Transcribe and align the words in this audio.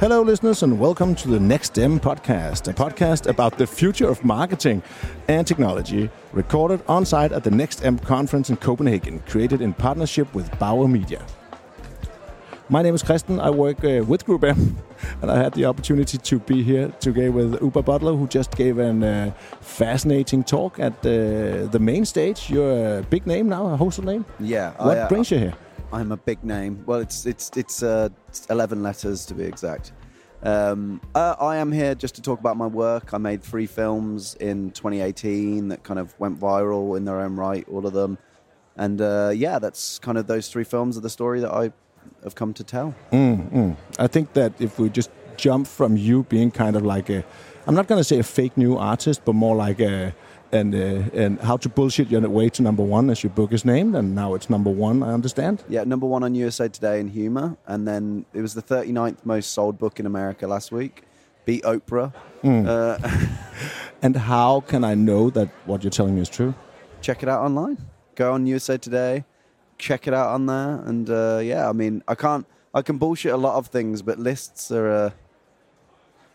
Hello, 0.00 0.22
listeners, 0.22 0.62
and 0.62 0.80
welcome 0.80 1.14
to 1.14 1.28
the 1.28 1.38
Next 1.38 1.78
M 1.78 2.00
podcast, 2.00 2.68
a 2.68 2.72
podcast 2.72 3.26
about 3.26 3.58
the 3.58 3.66
future 3.66 4.08
of 4.08 4.24
marketing 4.24 4.82
and 5.28 5.46
technology, 5.46 6.08
recorded 6.32 6.80
on 6.88 7.04
site 7.04 7.32
at 7.32 7.44
the 7.44 7.50
Next 7.50 7.84
M 7.84 7.98
conference 7.98 8.48
in 8.48 8.56
Copenhagen, 8.56 9.20
created 9.28 9.60
in 9.60 9.74
partnership 9.74 10.34
with 10.34 10.58
Bauer 10.58 10.88
Media. 10.88 11.22
My 12.70 12.80
name 12.80 12.94
is 12.94 13.02
Kristen. 13.02 13.40
I 13.40 13.50
work 13.50 13.84
uh, 13.84 14.02
with 14.08 14.24
Group 14.24 14.44
M, 14.44 14.78
and 15.20 15.30
I 15.30 15.36
had 15.36 15.52
the 15.52 15.66
opportunity 15.66 16.16
to 16.16 16.38
be 16.38 16.62
here 16.62 16.88
today 16.98 17.28
with 17.28 17.60
Oobah 17.60 17.84
Butler, 17.84 18.14
who 18.14 18.26
just 18.26 18.56
gave 18.56 18.78
a 18.78 18.88
uh, 18.88 19.30
fascinating 19.60 20.44
talk 20.44 20.80
at 20.80 20.94
uh, 21.00 21.66
the 21.66 21.78
main 21.78 22.06
stage. 22.06 22.48
You're 22.48 23.00
a 23.00 23.02
big 23.02 23.26
name 23.26 23.50
now, 23.50 23.66
a 23.66 23.76
household 23.76 24.06
name. 24.06 24.24
Yeah. 24.38 24.70
What 24.82 24.96
I, 24.96 25.00
uh, 25.00 25.08
brings 25.10 25.30
you 25.30 25.40
here? 25.40 25.54
I'm 25.92 26.12
a 26.12 26.16
big 26.16 26.42
name. 26.44 26.82
Well, 26.86 27.00
it's 27.00 27.26
it's 27.26 27.50
it's 27.56 27.82
uh, 27.82 28.08
11 28.48 28.82
letters 28.82 29.26
to 29.26 29.34
be 29.34 29.44
exact. 29.44 29.92
Um, 30.42 31.00
uh, 31.14 31.36
I 31.38 31.56
am 31.56 31.70
here 31.70 31.94
just 31.94 32.14
to 32.14 32.22
talk 32.22 32.40
about 32.40 32.56
my 32.56 32.66
work. 32.66 33.12
I 33.12 33.18
made 33.18 33.42
three 33.42 33.66
films 33.66 34.36
in 34.36 34.70
2018 34.70 35.68
that 35.68 35.82
kind 35.82 35.98
of 35.98 36.18
went 36.18 36.40
viral 36.40 36.96
in 36.96 37.04
their 37.04 37.20
own 37.20 37.36
right, 37.36 37.66
all 37.68 37.86
of 37.86 37.92
them. 37.92 38.16
And 38.76 39.00
uh, 39.02 39.32
yeah, 39.34 39.58
that's 39.58 39.98
kind 39.98 40.16
of 40.16 40.26
those 40.26 40.48
three 40.48 40.64
films 40.64 40.96
are 40.96 41.00
the 41.02 41.10
story 41.10 41.40
that 41.40 41.52
I 41.52 41.72
have 42.24 42.34
come 42.34 42.54
to 42.54 42.64
tell. 42.64 42.94
I 43.98 44.06
think 44.06 44.32
that 44.32 44.52
if 44.60 44.78
we 44.78 44.88
just 44.88 45.10
jump 45.36 45.66
from 45.66 45.96
you 45.96 46.22
being 46.24 46.50
kind 46.50 46.76
of 46.76 46.84
like 46.84 47.10
a, 47.10 47.22
I'm 47.66 47.74
not 47.74 47.86
going 47.88 47.98
to 48.00 48.04
say 48.04 48.18
a 48.18 48.22
fake 48.22 48.56
new 48.56 48.76
artist, 48.78 49.22
but 49.24 49.34
more 49.34 49.56
like 49.56 49.80
a, 49.80 50.14
and 50.52 50.74
uh, 50.74 51.08
and 51.12 51.40
how 51.40 51.56
to 51.58 51.68
bullshit 51.68 52.08
your 52.08 52.20
way 52.28 52.48
to 52.50 52.62
number 52.62 52.82
one, 52.82 53.10
as 53.10 53.22
your 53.22 53.30
book 53.30 53.52
is 53.52 53.64
named, 53.64 53.94
and 53.94 54.14
now 54.14 54.34
it's 54.34 54.50
number 54.50 54.70
one. 54.70 55.02
I 55.02 55.12
understand. 55.12 55.62
Yeah, 55.68 55.84
number 55.84 56.06
one 56.06 56.22
on 56.22 56.34
USA 56.34 56.68
Today 56.68 57.00
in 57.00 57.08
humor. 57.08 57.56
And 57.66 57.86
then 57.86 58.24
it 58.34 58.40
was 58.40 58.54
the 58.54 58.62
39th 58.62 59.24
most 59.24 59.52
sold 59.52 59.78
book 59.78 60.00
in 60.00 60.06
America 60.06 60.46
last 60.46 60.72
week. 60.72 61.02
Beat 61.44 61.62
Oprah. 61.64 62.12
Uh, 62.44 62.98
And 64.02 64.16
how 64.16 64.60
can 64.60 64.82
I 64.82 64.94
know 64.94 65.28
that 65.30 65.50
what 65.66 65.84
you're 65.84 65.90
telling 65.90 66.14
me 66.14 66.22
is 66.22 66.28
true? 66.28 66.54
check 67.02 67.22
it 67.22 67.28
out 67.28 67.40
online. 67.42 67.78
Go 68.14 68.32
on 68.34 68.46
USA 68.46 68.76
Today, 68.76 69.24
check 69.78 70.06
it 70.06 70.12
out 70.14 70.28
on 70.28 70.46
there, 70.46 70.82
and 70.84 71.08
uh, 71.08 71.40
yeah, 71.42 71.68
I 71.68 71.72
mean, 71.72 72.02
I 72.06 72.14
can't, 72.14 72.46
I 72.74 72.82
can 72.82 72.98
bullshit 72.98 73.32
a 73.32 73.36
lot 73.38 73.56
of 73.56 73.68
things, 73.68 74.02
but 74.02 74.18
lists 74.18 74.70
are, 74.70 74.90
uh, 74.90 75.10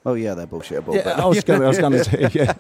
oh 0.06 0.14
yeah, 0.14 0.34
they're 0.34 0.48
bullshitable. 0.48 0.96
Yeah, 0.96 1.12
I 1.12 1.26
was 1.26 1.44
gonna, 1.44 1.66
I 1.66 1.68
was 1.68 1.80
gonna 1.80 2.04
say, 2.04 2.30
yeah. 2.34 2.54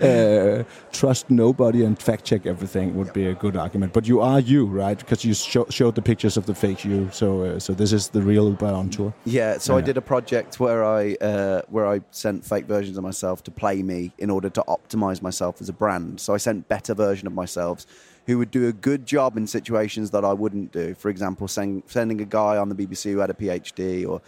uh, 0.00 0.64
trust 0.92 1.30
nobody 1.30 1.84
and 1.84 2.00
fact 2.00 2.24
check 2.24 2.46
everything 2.46 2.96
would 2.96 3.12
be 3.12 3.26
a 3.26 3.34
good 3.34 3.56
argument. 3.56 3.92
But 3.92 4.06
you 4.06 4.20
are 4.20 4.40
you, 4.40 4.66
right? 4.66 4.98
Because 4.98 5.24
you 5.24 5.34
show, 5.34 5.66
showed 5.70 5.94
the 5.94 6.02
pictures 6.02 6.36
of 6.36 6.46
the 6.46 6.54
fake 6.54 6.84
you. 6.84 7.08
So, 7.12 7.42
uh, 7.42 7.58
so 7.58 7.72
this 7.72 7.92
is 7.92 8.08
the 8.08 8.22
real 8.22 8.52
Oobah 8.52 8.74
on 8.74 8.90
tour. 8.90 9.14
Yeah, 9.24 9.58
so 9.58 9.76
I 9.76 9.80
did 9.80 9.96
a 9.96 10.02
project 10.02 10.58
where 10.60 10.84
I 10.84 11.14
uh, 11.20 11.62
where 11.68 11.86
I 11.86 12.00
sent 12.10 12.44
fake 12.44 12.66
versions 12.66 12.96
of 12.96 13.04
myself 13.04 13.42
to 13.44 13.50
play 13.50 13.82
me 13.82 14.12
in 14.18 14.30
order 14.30 14.50
to 14.50 14.64
optimize 14.68 15.22
myself 15.22 15.60
as 15.60 15.68
a 15.68 15.72
brand. 15.72 16.20
So 16.20 16.34
I 16.34 16.38
sent 16.38 16.68
better 16.68 16.94
version 16.94 17.26
of 17.26 17.32
myself 17.32 17.86
who 18.26 18.38
would 18.38 18.50
do 18.50 18.68
a 18.68 18.72
good 18.72 19.04
job 19.04 19.36
in 19.36 19.46
situations 19.46 20.10
that 20.12 20.24
I 20.24 20.32
wouldn't 20.32 20.72
do. 20.72 20.94
For 20.94 21.08
example, 21.08 21.48
send, 21.48 21.82
sending 21.86 22.20
a 22.20 22.24
guy 22.24 22.56
on 22.56 22.68
the 22.68 22.74
BBC 22.74 23.10
who 23.10 23.18
had 23.18 23.30
a 23.30 23.34
PhD 23.34 24.08
or 24.08 24.22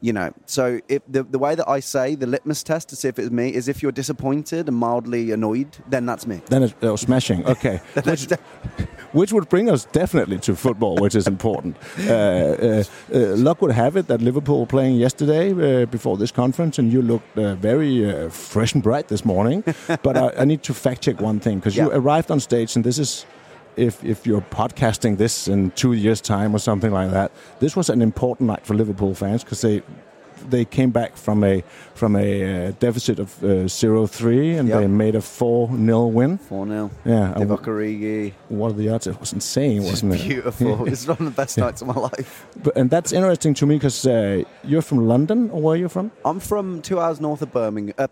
you 0.00 0.12
know, 0.12 0.32
so 0.46 0.80
if 0.88 1.02
the 1.08 1.22
the 1.24 1.38
way 1.38 1.54
that 1.54 1.68
I 1.68 1.80
say 1.80 2.14
the 2.14 2.26
litmus 2.26 2.62
test 2.62 2.88
to 2.90 2.96
see 2.96 3.08
if 3.08 3.18
it's 3.18 3.30
me 3.30 3.52
is 3.54 3.68
if 3.68 3.82
you're 3.82 3.92
disappointed 3.92 4.68
and 4.68 4.76
mildly 4.76 5.32
annoyed, 5.32 5.76
then 5.88 6.06
that's 6.06 6.26
me. 6.26 6.40
Then 6.46 6.62
it's 6.62 6.74
oh, 6.82 6.96
smashing. 6.96 7.44
Okay. 7.46 7.78
which, 8.04 8.30
which 9.12 9.32
would 9.32 9.48
bring 9.48 9.70
us 9.70 9.86
definitely 9.86 10.38
to 10.38 10.54
football, 10.54 10.96
which 10.96 11.14
is 11.14 11.26
important. 11.26 11.76
Uh, 12.08 12.12
uh, 12.12 12.84
uh, 13.14 13.18
luck 13.36 13.60
would 13.60 13.72
have 13.72 13.96
it 13.96 14.06
that 14.06 14.22
Liverpool 14.22 14.60
were 14.60 14.66
playing 14.66 14.96
yesterday 14.96 15.50
uh, 15.52 15.86
before 15.86 16.16
this 16.16 16.30
conference, 16.30 16.78
and 16.78 16.92
you 16.92 17.02
looked 17.02 17.36
uh, 17.36 17.54
very 17.56 18.08
uh, 18.08 18.30
fresh 18.30 18.72
and 18.72 18.82
bright 18.82 19.08
this 19.08 19.24
morning. 19.24 19.62
but 20.02 20.16
I, 20.16 20.30
I 20.38 20.44
need 20.44 20.62
to 20.62 20.74
fact 20.74 21.02
check 21.02 21.20
one 21.20 21.38
thing 21.38 21.58
because 21.58 21.76
you 21.76 21.90
arrived 21.90 22.30
on 22.30 22.40
stage, 22.40 22.76
and 22.76 22.84
this 22.84 22.98
is. 22.98 23.26
If, 23.78 24.04
if 24.04 24.26
you're 24.26 24.40
podcasting 24.40 25.18
this 25.18 25.48
in 25.48 25.70
two 25.72 25.92
years' 25.92 26.20
time 26.20 26.54
or 26.54 26.58
something 26.58 26.92
like 26.92 27.10
that, 27.12 27.30
this 27.60 27.76
was 27.76 27.88
an 27.88 28.02
important 28.02 28.48
night 28.48 28.66
for 28.66 28.74
Liverpool 28.74 29.14
fans 29.14 29.44
because 29.44 29.60
they 29.60 29.82
they 30.50 30.64
came 30.64 30.90
back 30.90 31.16
from 31.16 31.44
a 31.44 31.62
from 31.94 32.16
a 32.16 32.68
uh, 32.68 32.72
deficit 32.78 33.18
of 33.18 33.42
uh, 33.42 33.66
0-3 33.66 34.58
and 34.58 34.68
Yep. 34.68 34.80
they 34.80 34.86
made 34.86 35.14
a 35.14 35.18
4-0 35.20 36.12
win. 36.12 36.38
4 36.38 36.66
0. 36.66 36.90
Yeah, 37.04 37.34
Divock 37.36 38.32
what 38.48 38.72
are 38.72 38.74
the 38.74 38.88
odds? 38.88 39.06
It 39.06 39.18
was 39.20 39.32
insane, 39.32 39.82
wasn't 39.82 40.14
it? 40.14 40.22
beautiful. 40.22 40.86
it's 40.92 41.06
one 41.06 41.18
of 41.18 41.24
the 41.24 41.30
best 41.30 41.58
nights 41.58 41.82
of 41.82 41.88
my 41.88 41.94
life. 41.94 42.46
But, 42.62 42.76
and 42.76 42.90
that's 42.90 43.12
interesting 43.12 43.54
to 43.54 43.66
me 43.66 43.76
because 43.76 44.06
uh, 44.06 44.44
you're 44.64 44.82
from 44.82 45.08
London, 45.08 45.50
or 45.50 45.60
where 45.60 45.74
are 45.74 45.78
you 45.78 45.88
from? 45.88 46.10
I'm 46.24 46.40
from 46.40 46.82
two 46.82 47.00
hours 47.00 47.20
north 47.20 47.42
of 47.42 47.52
Birmingham. 47.52 48.08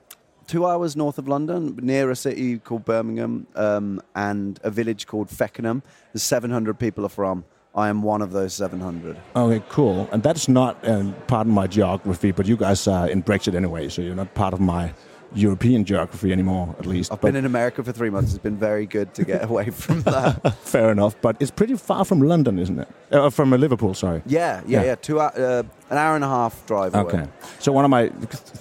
Two 0.47 0.65
hours 0.65 0.95
north 0.95 1.19
of 1.19 1.27
London, 1.27 1.77
near 1.83 2.11
a 2.11 2.17
city 2.17 2.59
called 2.59 2.85
Birmingham, 2.85 3.49
um, 3.57 4.01
and 4.15 4.61
a 4.63 4.71
village 4.71 5.07
called 5.07 5.29
Feckenham. 5.29 5.83
There's 6.13 6.23
700 6.23 6.79
people 6.79 7.05
are 7.05 7.09
from. 7.09 7.45
I 7.75 7.89
am 7.89 8.03
one 8.03 8.23
of 8.23 8.31
those 8.31 8.55
700. 8.55 9.17
Okay, 9.35 9.65
cool. 9.69 10.09
And 10.13 10.23
that's 10.23 10.49
not, 10.49 10.87
um, 10.89 11.15
pardon 11.27 11.53
my 11.53 11.67
geography, 11.67 12.31
but 12.31 12.47
you 12.47 12.57
guys 12.57 12.87
are 12.87 13.09
in 13.09 13.23
Brexit 13.23 13.55
anyway, 13.55 13.89
so 13.89 14.03
you're 14.03 14.15
not 14.15 14.33
part 14.35 14.55
of 14.55 14.61
my 14.61 14.95
European 15.35 15.85
geography 15.85 16.33
anymore, 16.33 16.75
at 16.79 16.87
least. 16.87 17.13
I've 17.13 17.21
but 17.21 17.29
been 17.29 17.37
in 17.37 17.45
America 17.47 17.83
for 17.83 17.93
three 17.93 18.11
months. 18.11 18.33
It's 18.35 18.43
been 18.43 18.57
very 18.57 18.87
good 18.87 19.13
to 19.15 19.25
get 19.25 19.45
away 19.45 19.71
from 19.71 20.03
that. 20.03 20.55
fair 20.61 20.91
enough. 20.91 21.15
But 21.21 21.37
it's 21.41 21.51
pretty 21.51 21.77
far 21.77 22.05
from 22.05 22.21
London, 22.21 22.59
isn't 22.59 22.79
it? 22.79 22.89
Uh, 23.11 23.31
from 23.31 23.51
Liverpool, 23.51 23.95
sorry. 23.95 24.23
Yeah, 24.27 24.63
yeah, 24.67 24.81
Yeah. 24.81 24.85
yeah. 24.87 24.95
Two 24.97 25.21
uh, 25.21 25.63
an 25.91 25.99
hour 25.99 26.15
and 26.15 26.25
a 26.25 26.29
half 26.29 26.65
drive 26.67 26.95
away. 26.95 27.05
Okay. 27.05 27.27
So 27.59 27.73
one 27.73 27.85
of 27.85 27.91
my 27.91 28.09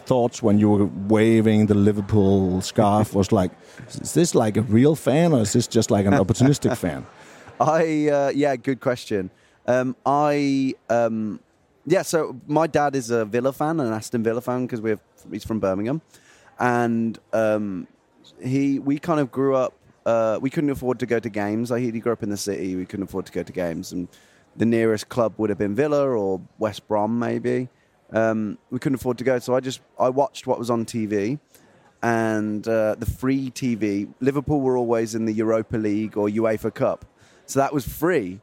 thoughts 0.08 0.42
when 0.44 0.60
you 0.60 0.70
were 0.70 0.86
waving 1.08 1.68
the 1.68 1.76
Liverpool 1.76 2.62
scarf 2.62 3.14
was 3.14 3.32
like, 3.32 3.52
is 4.02 4.14
this 4.14 4.36
like 4.36 4.58
a 4.58 4.62
real 4.64 4.96
fan 4.96 5.34
or 5.34 5.42
is 5.42 5.54
this 5.54 5.68
just 5.68 5.92
like 5.92 6.06
an 6.06 6.14
opportunistic 6.24 6.76
fan? 6.78 7.06
I 7.60 8.10
uh, 8.10 8.32
yeah, 8.36 8.56
good 8.56 8.80
question. 8.82 9.30
Um, 9.68 9.96
I 10.06 10.74
um, 10.90 11.40
yeah, 11.88 12.02
so 12.02 12.36
my 12.48 12.68
dad 12.68 12.96
is 12.96 13.10
a 13.12 13.26
Villa 13.26 13.54
fan, 13.54 13.80
an 13.80 13.94
Aston 13.94 14.24
Villa 14.24 14.42
fan 14.42 14.66
because 14.66 14.82
we're 14.82 15.00
he's 15.32 15.46
from 15.46 15.60
Birmingham, 15.60 16.02
and 16.60 17.18
um, 17.34 17.88
he 18.42 18.80
we 18.80 19.00
kind 19.00 19.20
of 19.20 19.32
grew 19.32 19.56
up. 19.56 19.74
Uh, 20.06 20.38
we 20.40 20.50
couldn't 20.50 20.70
afford 20.70 21.00
to 21.00 21.06
go 21.08 21.20
to 21.20 21.30
games. 21.30 21.72
Like, 21.72 21.82
he 21.82 21.92
grew 22.00 22.14
up 22.14 22.22
in 22.22 22.30
the 22.30 22.38
city. 22.38 22.76
We 22.76 22.86
couldn't 22.86 23.06
afford 23.06 23.26
to 23.26 23.32
go 23.32 23.42
to 23.42 23.52
games, 23.52 23.92
and 23.92 24.08
the 24.56 24.66
nearest 24.66 25.10
club 25.10 25.34
would 25.38 25.50
have 25.50 25.58
been 25.58 25.76
Villa 25.76 26.08
or 26.08 26.42
West 26.60 26.88
Brom, 26.88 27.18
maybe. 27.18 27.70
Um, 28.12 28.58
we 28.70 28.80
couldn't 28.80 28.96
afford 28.96 29.18
to 29.18 29.24
go, 29.24 29.40
so 29.40 29.56
I 29.56 29.60
just 29.60 29.82
I 30.00 30.10
watched 30.10 30.48
what 30.48 30.60
was 30.60 30.70
on 30.70 30.86
TV 30.86 31.40
and 32.04 32.68
uh, 32.68 32.96
the 32.96 33.06
free 33.06 33.50
TV. 33.50 34.14
Liverpool 34.20 34.62
were 34.62 34.78
always 34.78 35.16
in 35.16 35.26
the 35.26 35.34
Europa 35.34 35.78
League 35.78 36.18
or 36.18 36.30
UEFA 36.30 36.74
Cup, 36.74 37.06
so 37.46 37.60
that 37.60 37.74
was 37.74 37.88
free. 37.88 38.40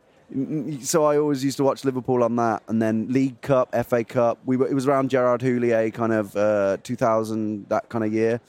So 0.81 1.04
I 1.04 1.19
always 1.19 1.44
used 1.44 1.56
to 1.59 1.65
watch 1.65 1.84
Liverpool 1.84 2.22
on 2.25 2.37
that, 2.37 2.62
and 2.69 2.81
then 2.81 3.09
League 3.09 3.41
Cup, 3.43 3.75
FA 3.87 4.03
Cup. 4.04 4.38
We 4.44 4.56
were, 4.56 4.66
it 4.66 4.75
was 4.75 4.87
around 4.87 5.10
Gerard 5.10 5.41
Houllier, 5.43 5.93
kind 5.93 6.12
of 6.12 6.34
uh, 6.37 6.76
2000, 6.82 7.69
that 7.69 7.88
kind 7.88 8.04
of 8.04 8.12
year, 8.12 8.41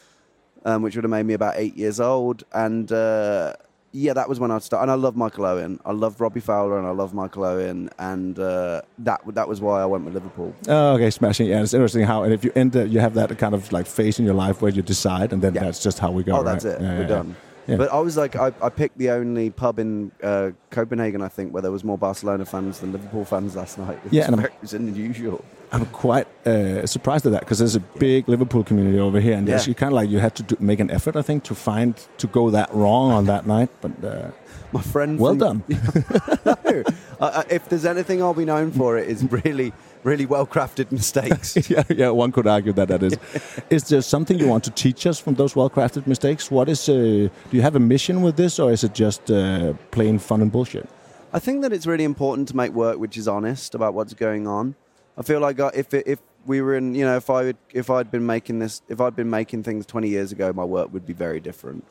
um, 0.66 0.82
which 0.82 0.96
would 0.96 1.04
have 1.04 1.12
made 1.12 1.24
me 1.26 1.34
about 1.34 1.56
eight 1.58 1.76
years 1.76 2.00
old. 2.00 2.44
And 2.54 2.92
uh, 2.92 3.54
yeah, 3.92 4.14
that 4.14 4.30
was 4.30 4.40
when 4.40 4.50
I'd 4.50 4.64
start. 4.64 4.82
And 4.84 4.92
I 4.92 4.96
love 4.96 5.16
Michael 5.18 5.46
Owen. 5.46 5.80
I 5.86 5.92
love 5.92 6.22
Robbie 6.22 6.40
Fowler, 6.40 6.78
and 6.78 6.88
I 6.88 6.92
love 6.92 7.14
Michael 7.14 7.44
Owen, 7.44 7.90
and 8.00 8.40
uh, 8.40 8.82
that 9.00 9.22
that 9.34 9.48
was 9.50 9.60
why 9.60 9.82
I 9.82 9.86
went 9.86 10.06
with 10.06 10.14
Liverpool. 10.14 10.56
Oh, 10.70 10.94
okay, 10.94 11.10
smashing. 11.10 11.48
Yeah, 11.48 11.62
it's 11.64 11.74
interesting 11.74 12.04
how, 12.04 12.24
and 12.24 12.34
if 12.34 12.44
you 12.46 12.52
end, 12.56 12.76
up, 12.78 12.88
you 12.88 13.00
have 13.02 13.14
that 13.16 13.38
kind 13.38 13.54
of 13.54 13.72
like 13.74 13.88
phase 13.88 14.20
in 14.20 14.26
your 14.26 14.36
life 14.36 14.62
where 14.62 14.72
you 14.72 14.82
decide, 14.82 15.34
and 15.34 15.42
then 15.42 15.54
Yeah. 15.54 15.64
that's 15.66 15.84
just 15.84 16.00
how 16.00 16.12
we 16.12 16.24
go. 16.24 16.34
Oh, 16.34 16.36
right? 16.38 16.54
that's 16.54 16.66
it. 16.66 16.80
Yeah, 16.82 16.94
We're 16.96 17.02
yeah, 17.02 17.08
done. 17.08 17.28
Yeah. 17.30 17.53
But 17.68 17.92
I 17.92 18.00
was 18.00 18.18
like, 18.18 18.36
I, 18.36 18.52
I 18.62 18.70
picked 18.70 18.98
the 18.98 19.10
only 19.12 19.50
pub 19.50 19.80
in 19.80 20.12
uh, 20.22 20.52
Copenhagen, 20.70 21.22
I 21.22 21.28
think, 21.30 21.54
where 21.54 21.62
there 21.62 21.72
was 21.72 21.84
more 21.84 21.98
Barcelona 21.98 22.46
fans 22.46 22.80
than 22.80 22.92
Liverpool 22.92 23.26
fans 23.26 23.56
last 23.56 23.78
night. 23.78 23.98
It 24.06 24.14
Yeah, 24.14 24.28
and 24.28 24.36
very, 24.38 24.50
it 24.54 24.62
was 24.62 24.74
unusual. 24.74 25.44
I'm 25.72 25.86
quite 25.88 26.28
uh, 26.46 26.86
surprised 26.86 27.26
at 27.26 27.32
that 27.32 27.40
because 27.40 27.60
there's 27.60 27.76
a 27.76 27.80
big 27.80 28.28
Liverpool 28.30 28.64
community 28.64 29.00
over 29.00 29.20
here, 29.20 29.34
and 29.38 29.48
Yeah. 29.48 29.64
you 29.64 29.74
kind 29.74 29.92
of 29.92 29.96
like 29.96 30.10
you 30.10 30.20
had 30.20 30.36
to 30.36 30.44
do, 30.44 30.58
make 30.60 30.80
an 30.80 30.92
effort, 30.92 31.16
I 31.16 31.22
think, 31.22 31.44
to 31.46 31.56
find 31.56 31.96
to 32.18 32.28
go 32.28 32.50
that 32.52 32.72
wrong 32.74 33.12
on 33.12 33.26
that 33.26 33.48
night. 33.48 33.70
But 33.82 34.04
uh, 34.04 34.32
My 34.72 34.82
friend. 34.82 35.18
well 35.20 35.32
from- 35.36 35.40
done. 35.40 35.64
no, 36.46 37.44
if 37.50 37.70
there's 37.70 37.86
anything 37.86 38.22
I'll 38.22 38.34
be 38.34 38.46
known 38.46 38.72
for, 38.72 38.98
it 38.98 39.08
is 39.08 39.24
really, 39.32 39.74
really 40.04 40.26
well 40.26 40.46
crafted 40.46 40.92
mistakes. 40.92 41.70
yeah, 41.70 41.84
yeah, 41.90 42.10
one 42.10 42.32
could 42.32 42.48
argue 42.48 42.74
that 42.74 42.88
that 42.88 43.04
is. 43.04 43.18
is 43.70 43.88
there 43.90 44.02
something 44.02 44.38
you 44.40 44.48
want 44.48 44.64
to 44.66 44.72
teach 44.72 45.06
us 45.08 45.20
from 45.20 45.36
those 45.36 45.56
well-crafted 45.56 46.08
mistakes? 46.08 46.52
What 46.52 46.70
is? 46.70 46.88
Uh, 46.88 46.94
do 46.94 47.30
you 47.52 47.62
have 47.62 47.76
a 47.76 47.80
mission 47.80 48.22
with 48.22 48.36
this, 48.36 48.60
or 48.60 48.72
is 48.72 48.84
it 48.84 48.94
just 48.94 49.32
uh, 49.32 49.74
plain 49.92 50.20
fun 50.20 50.42
and 50.42 50.52
bullshit? 50.52 50.88
I 51.32 51.40
think 51.40 51.64
that 51.64 51.74
it's 51.74 51.88
really 51.88 52.04
important 52.04 52.48
to 52.50 52.56
make 52.56 52.74
work 52.74 53.00
which 53.00 53.18
is 53.18 53.28
honest 53.28 53.74
about 53.74 53.94
what's 53.96 54.14
going 54.14 54.48
on. 54.48 54.76
I 55.18 55.24
feel 55.24 55.40
like 55.40 55.60
if 55.74 55.94
it, 55.94 56.06
if 56.08 56.20
we 56.46 56.62
were 56.62 56.76
in, 56.76 56.94
you 56.94 57.06
know, 57.06 57.16
if 57.16 57.30
I 57.30 57.44
would, 57.44 57.58
if 57.72 57.90
I'd 57.90 58.12
been 58.12 58.26
making 58.26 58.60
this, 58.60 58.82
if 58.88 59.02
I'd 59.02 59.16
been 59.16 59.30
making 59.30 59.64
things 59.64 59.86
20 59.86 60.10
years 60.10 60.32
ago, 60.32 60.54
my 60.54 60.64
work 60.64 60.94
would 60.94 61.06
be 61.06 61.14
very 61.14 61.40
different. 61.40 61.86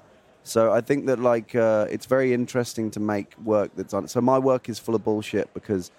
So 0.45 0.73
I 0.73 0.81
think 0.81 1.07
that 1.07 1.19
like 1.19 1.55
uh, 1.55 1.87
it's 1.91 2.07
very 2.07 2.33
interesting 2.35 2.91
to 2.93 3.01
make 3.01 3.35
work 3.45 3.71
that's 3.77 3.95
on. 3.95 4.09
So 4.09 4.21
my 4.21 4.39
work 4.39 4.69
is 4.69 4.79
full 4.79 4.95
of 4.95 5.05
bullshit 5.05 5.53
because 5.55 5.91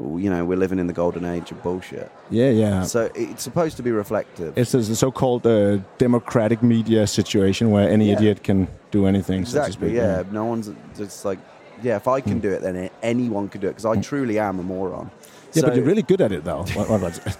you 0.00 0.30
know, 0.30 0.44
we're 0.44 0.56
living 0.58 0.78
in 0.78 0.86
the 0.86 0.92
golden 0.92 1.24
age 1.24 1.50
of 1.50 1.62
bullshit. 1.62 2.10
Yeah, 2.30 2.50
yeah. 2.50 2.82
So 2.82 3.10
it's 3.14 3.42
supposed 3.42 3.76
to 3.78 3.82
be 3.82 3.90
reflective. 3.90 4.56
It's 4.56 4.72
the 4.72 4.82
so-called 4.96 5.46
uh, 5.46 5.78
democratic 5.98 6.62
media 6.62 7.06
situation 7.06 7.70
where 7.70 7.88
any 7.88 8.06
Yeah. 8.08 8.16
idiot 8.16 8.42
can 8.44 8.68
do 8.90 9.06
anything. 9.06 9.44
so 9.44 9.58
to 9.60 9.66
exactly. 9.66 9.88
speak, 9.88 9.96
yeah. 9.96 10.22
No 10.30 10.44
one's 10.44 10.70
just 10.96 11.24
like, 11.24 11.38
yeah. 11.82 11.96
If 11.96 12.06
I 12.08 12.20
Hmm. 12.20 12.28
can 12.30 12.38
do 12.40 12.50
it, 12.50 12.62
then 12.62 12.90
anyone 13.02 13.48
can 13.48 13.60
do 13.60 13.66
it 13.68 13.70
because 13.76 13.86
I 13.86 14.00
truly 14.00 14.38
am 14.38 14.58
a 14.58 14.62
moron. 14.62 15.10
Yeah, 15.54 15.62
but 15.62 15.74
you're 15.76 15.84
really 15.84 16.02
good 16.02 16.20
at 16.20 16.30
it, 16.32 16.44
though. 16.44 16.64
What, 16.74 16.88
what 16.90 17.00
was 17.00 17.18
it? 17.26 17.36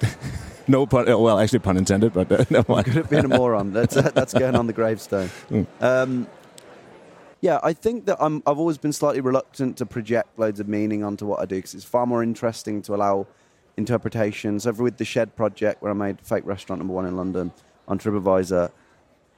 no 0.66 0.86
pun. 0.86 1.04
Well, 1.06 1.38
actually, 1.38 1.58
pun 1.60 1.76
intended. 1.76 2.12
But 2.12 2.32
uh, 2.32 2.44
no, 2.50 2.62
good 2.62 2.96
at 2.96 3.10
being 3.10 3.24
a 3.24 3.28
moron. 3.28 3.72
That's 3.72 3.94
that's 3.94 4.32
going 4.34 4.56
on 4.56 4.66
the 4.66 4.72
gravestone. 4.72 5.30
Mm. 5.50 5.66
Um, 5.80 6.26
yeah, 7.40 7.60
I 7.62 7.72
think 7.72 8.06
that 8.06 8.16
I'm. 8.20 8.42
I've 8.46 8.58
always 8.58 8.78
been 8.78 8.92
slightly 8.92 9.20
reluctant 9.20 9.76
to 9.78 9.86
project 9.86 10.38
loads 10.38 10.58
of 10.58 10.68
meaning 10.68 11.04
onto 11.04 11.24
what 11.24 11.40
I 11.40 11.44
do 11.44 11.56
because 11.56 11.74
it's 11.74 11.84
far 11.84 12.06
more 12.06 12.22
interesting 12.22 12.82
to 12.82 12.94
allow 12.94 13.26
interpretations. 13.76 14.66
Over 14.66 14.82
with 14.82 14.96
the 14.96 15.04
Shed 15.04 15.36
project, 15.36 15.80
where 15.80 15.90
I 15.90 15.94
made 15.94 16.20
fake 16.20 16.44
restaurant 16.44 16.80
number 16.80 16.94
one 16.94 17.06
in 17.06 17.16
London 17.16 17.52
on 17.86 17.98
TripAdvisor. 17.98 18.70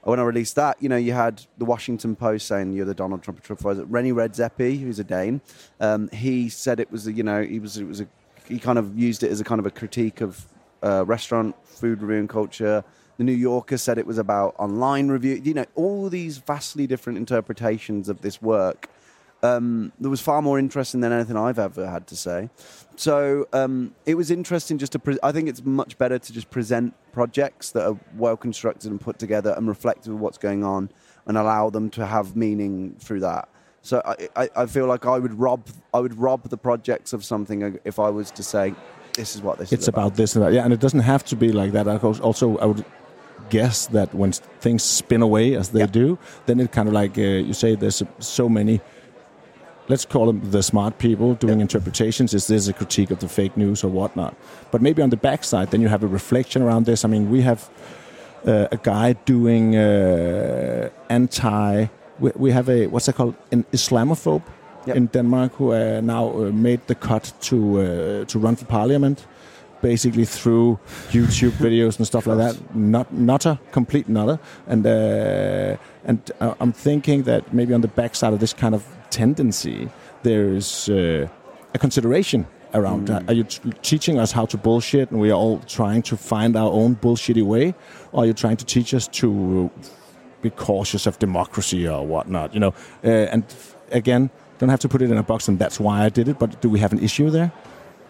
When 0.02 0.18
I 0.18 0.22
released 0.22 0.56
that, 0.56 0.82
you 0.82 0.88
know, 0.88 0.96
you 0.96 1.12
had 1.12 1.44
the 1.58 1.66
Washington 1.66 2.16
Post 2.16 2.46
saying 2.46 2.72
you're 2.72 2.86
the 2.86 2.94
Donald 2.94 3.22
Trump 3.22 3.38
of 3.38 3.58
TripAdvisor. 3.58 3.86
René 3.86 4.14
Redzepi, 4.14 4.80
who's 4.80 4.98
a 4.98 5.04
Dane, 5.04 5.42
um, 5.78 6.08
he 6.08 6.48
said 6.48 6.80
it 6.80 6.90
was, 6.90 7.06
a, 7.06 7.12
you 7.12 7.22
know, 7.22 7.42
he 7.42 7.58
was, 7.58 7.76
it 7.76 7.84
was 7.84 8.00
a, 8.00 8.08
he 8.48 8.58
kind 8.58 8.78
of 8.78 8.98
used 8.98 9.22
it 9.22 9.30
as 9.30 9.40
a 9.40 9.44
kind 9.44 9.58
of 9.58 9.66
a 9.66 9.70
critique 9.70 10.22
of 10.22 10.46
uh, 10.82 11.04
restaurant 11.06 11.54
food 11.66 12.00
reviewing 12.00 12.28
culture. 12.28 12.82
The 13.20 13.24
New 13.24 13.32
Yorker 13.32 13.76
said 13.76 13.98
it 13.98 14.06
was 14.06 14.16
about 14.16 14.54
online 14.58 15.08
review. 15.08 15.42
You 15.44 15.52
know, 15.52 15.66
all 15.74 16.08
these 16.08 16.38
vastly 16.38 16.86
different 16.86 17.18
interpretations 17.18 18.08
of 18.08 18.22
this 18.22 18.40
work. 18.40 18.88
Um, 19.42 19.92
that 20.00 20.08
was 20.08 20.22
far 20.22 20.40
more 20.40 20.58
interesting 20.58 21.02
than 21.02 21.12
anything 21.12 21.36
I've 21.36 21.58
ever 21.58 21.86
had 21.86 22.06
to 22.06 22.16
say. 22.16 22.48
So 22.96 23.46
um, 23.52 23.94
it 24.06 24.14
was 24.14 24.30
interesting 24.30 24.78
just 24.78 24.92
to. 24.92 24.98
Pre- 24.98 25.18
I 25.22 25.32
think 25.32 25.50
it's 25.50 25.62
much 25.62 25.98
better 25.98 26.18
to 26.18 26.32
just 26.32 26.48
present 26.48 26.94
projects 27.12 27.72
that 27.72 27.86
are 27.86 27.98
well 28.16 28.38
constructed 28.38 28.90
and 28.90 28.98
put 28.98 29.18
together 29.18 29.52
and 29.54 29.68
reflective 29.68 30.14
of 30.14 30.18
what's 30.18 30.38
going 30.38 30.64
on, 30.64 30.88
and 31.26 31.36
allow 31.36 31.68
them 31.68 31.90
to 31.90 32.06
have 32.06 32.36
meaning 32.36 32.96
through 33.00 33.20
that. 33.20 33.50
So 33.82 34.00
I, 34.02 34.44
I, 34.44 34.48
I 34.56 34.64
feel 34.64 34.86
like 34.86 35.04
I 35.04 35.18
would 35.18 35.34
rob 35.34 35.68
I 35.92 36.00
would 36.00 36.14
rob 36.18 36.48
the 36.48 36.56
projects 36.56 37.12
of 37.12 37.22
something 37.22 37.78
if 37.84 37.98
I 37.98 38.08
was 38.08 38.30
to 38.30 38.42
say, 38.42 38.74
this 39.12 39.36
is 39.36 39.42
what 39.42 39.58
this 39.58 39.72
it's 39.72 39.82
is 39.82 39.88
about 39.88 40.14
this 40.14 40.36
and 40.36 40.42
that. 40.42 40.54
Yeah, 40.54 40.64
and 40.64 40.72
it 40.72 40.80
doesn't 40.80 41.00
have 41.00 41.22
to 41.24 41.36
be 41.36 41.52
like 41.52 41.72
that. 41.72 41.86
I 41.86 41.96
Also, 41.96 42.56
I 42.56 42.64
would 42.64 42.82
guess 43.50 43.86
that 43.88 44.08
when 44.14 44.32
things 44.60 44.82
spin 44.82 45.22
away 45.22 45.56
as 45.58 45.68
they 45.68 45.80
Yeah. 45.80 45.92
do, 45.92 46.18
then 46.46 46.60
it 46.60 46.72
kind 46.72 46.88
of 46.88 46.94
like 47.02 47.18
uh, 47.20 47.46
you 47.48 47.52
say, 47.54 47.76
there's 47.76 48.02
so 48.18 48.48
many. 48.48 48.80
Let's 49.88 50.04
call 50.06 50.26
them 50.26 50.40
the 50.50 50.62
smart 50.62 50.98
people 50.98 51.34
doing 51.46 51.58
Yeah. 51.58 51.62
interpretations. 51.68 52.34
Is 52.34 52.46
this 52.46 52.68
a 52.68 52.72
critique 52.72 53.10
of 53.14 53.18
the 53.18 53.28
fake 53.28 53.56
news 53.56 53.84
or 53.84 53.90
whatnot? 53.92 54.34
But 54.70 54.80
maybe 54.82 55.02
on 55.02 55.10
the 55.10 55.16
backside, 55.16 55.66
then 55.70 55.80
you 55.82 55.88
have 55.90 56.04
a 56.06 56.08
reflection 56.12 56.62
around 56.62 56.86
this. 56.86 57.04
I 57.04 57.08
mean, 57.08 57.30
we 57.30 57.42
have 57.42 57.60
uh, 58.46 58.66
a 58.72 58.76
guy 58.76 59.14
doing 59.26 59.74
uh, 59.76 60.88
anti. 61.08 61.86
We, 62.20 62.30
we 62.36 62.52
have 62.52 62.68
a 62.72 62.86
what's 62.86 63.06
that 63.06 63.16
called? 63.16 63.34
An 63.52 63.64
Islamophobe 63.72 64.42
Yep. 64.86 64.96
in 64.96 65.06
Denmark 65.12 65.52
who 65.58 65.72
uh, 65.72 66.00
now 66.02 66.24
uh, 66.30 66.50
made 66.52 66.80
the 66.86 66.94
cut 66.94 67.32
to 67.48 67.56
uh, 67.56 68.24
to 68.32 68.38
run 68.38 68.56
for 68.56 68.64
parliament, 68.64 69.26
basically 69.82 70.24
through 70.24 70.78
YouTube 71.10 71.52
videos 71.52 71.98
and 71.98 72.06
stuff 72.06 72.26
like 72.26 72.38
that. 72.38 72.74
Not 72.74 73.12
nutter, 73.12 73.58
complete 73.72 74.08
nutter, 74.08 74.38
and 74.66 74.86
uh, 74.86 75.76
and 76.04 76.30
uh, 76.40 76.54
I'm 76.60 76.72
thinking 76.72 77.24
that 77.24 77.52
maybe 77.52 77.74
on 77.74 77.80
the 77.80 77.88
backside 77.88 78.32
of 78.32 78.40
this 78.40 78.52
kind 78.52 78.74
of 78.74 78.84
tendency, 79.10 79.88
there 80.22 80.48
is 80.54 80.88
uh, 80.88 81.28
a 81.74 81.78
consideration 81.78 82.46
around 82.74 83.08
that. 83.08 83.28
Are 83.28 83.34
you 83.34 83.44
t- 83.44 83.72
teaching 83.82 84.18
us 84.18 84.32
how 84.32 84.46
to 84.46 84.56
bullshit, 84.56 85.10
and 85.10 85.20
we 85.20 85.30
are 85.30 85.38
all 85.38 85.58
trying 85.60 86.02
to 86.02 86.16
find 86.16 86.56
our 86.56 86.70
own 86.70 86.96
bullshitty 86.96 87.42
way, 87.42 87.74
or 88.12 88.22
are 88.22 88.26
you 88.26 88.32
trying 88.32 88.56
to 88.56 88.64
teach 88.64 88.94
us 88.94 89.08
to 89.08 89.70
be 90.42 90.50
cautious 90.50 91.06
of 91.06 91.18
democracy 91.18 91.88
or 91.88 92.06
whatnot? 92.06 92.54
You 92.54 92.60
know, 92.60 92.74
uh, 93.04 93.08
and 93.08 93.44
again, 93.90 94.30
don't 94.58 94.68
have 94.68 94.80
to 94.80 94.88
put 94.88 95.02
it 95.02 95.10
in 95.10 95.16
a 95.16 95.22
box, 95.22 95.48
and 95.48 95.58
that's 95.58 95.80
why 95.80 96.04
I 96.04 96.08
did 96.08 96.28
it. 96.28 96.38
But 96.38 96.60
do 96.60 96.68
we 96.68 96.78
have 96.80 96.92
an 96.92 97.02
issue 97.02 97.30
there? 97.30 97.52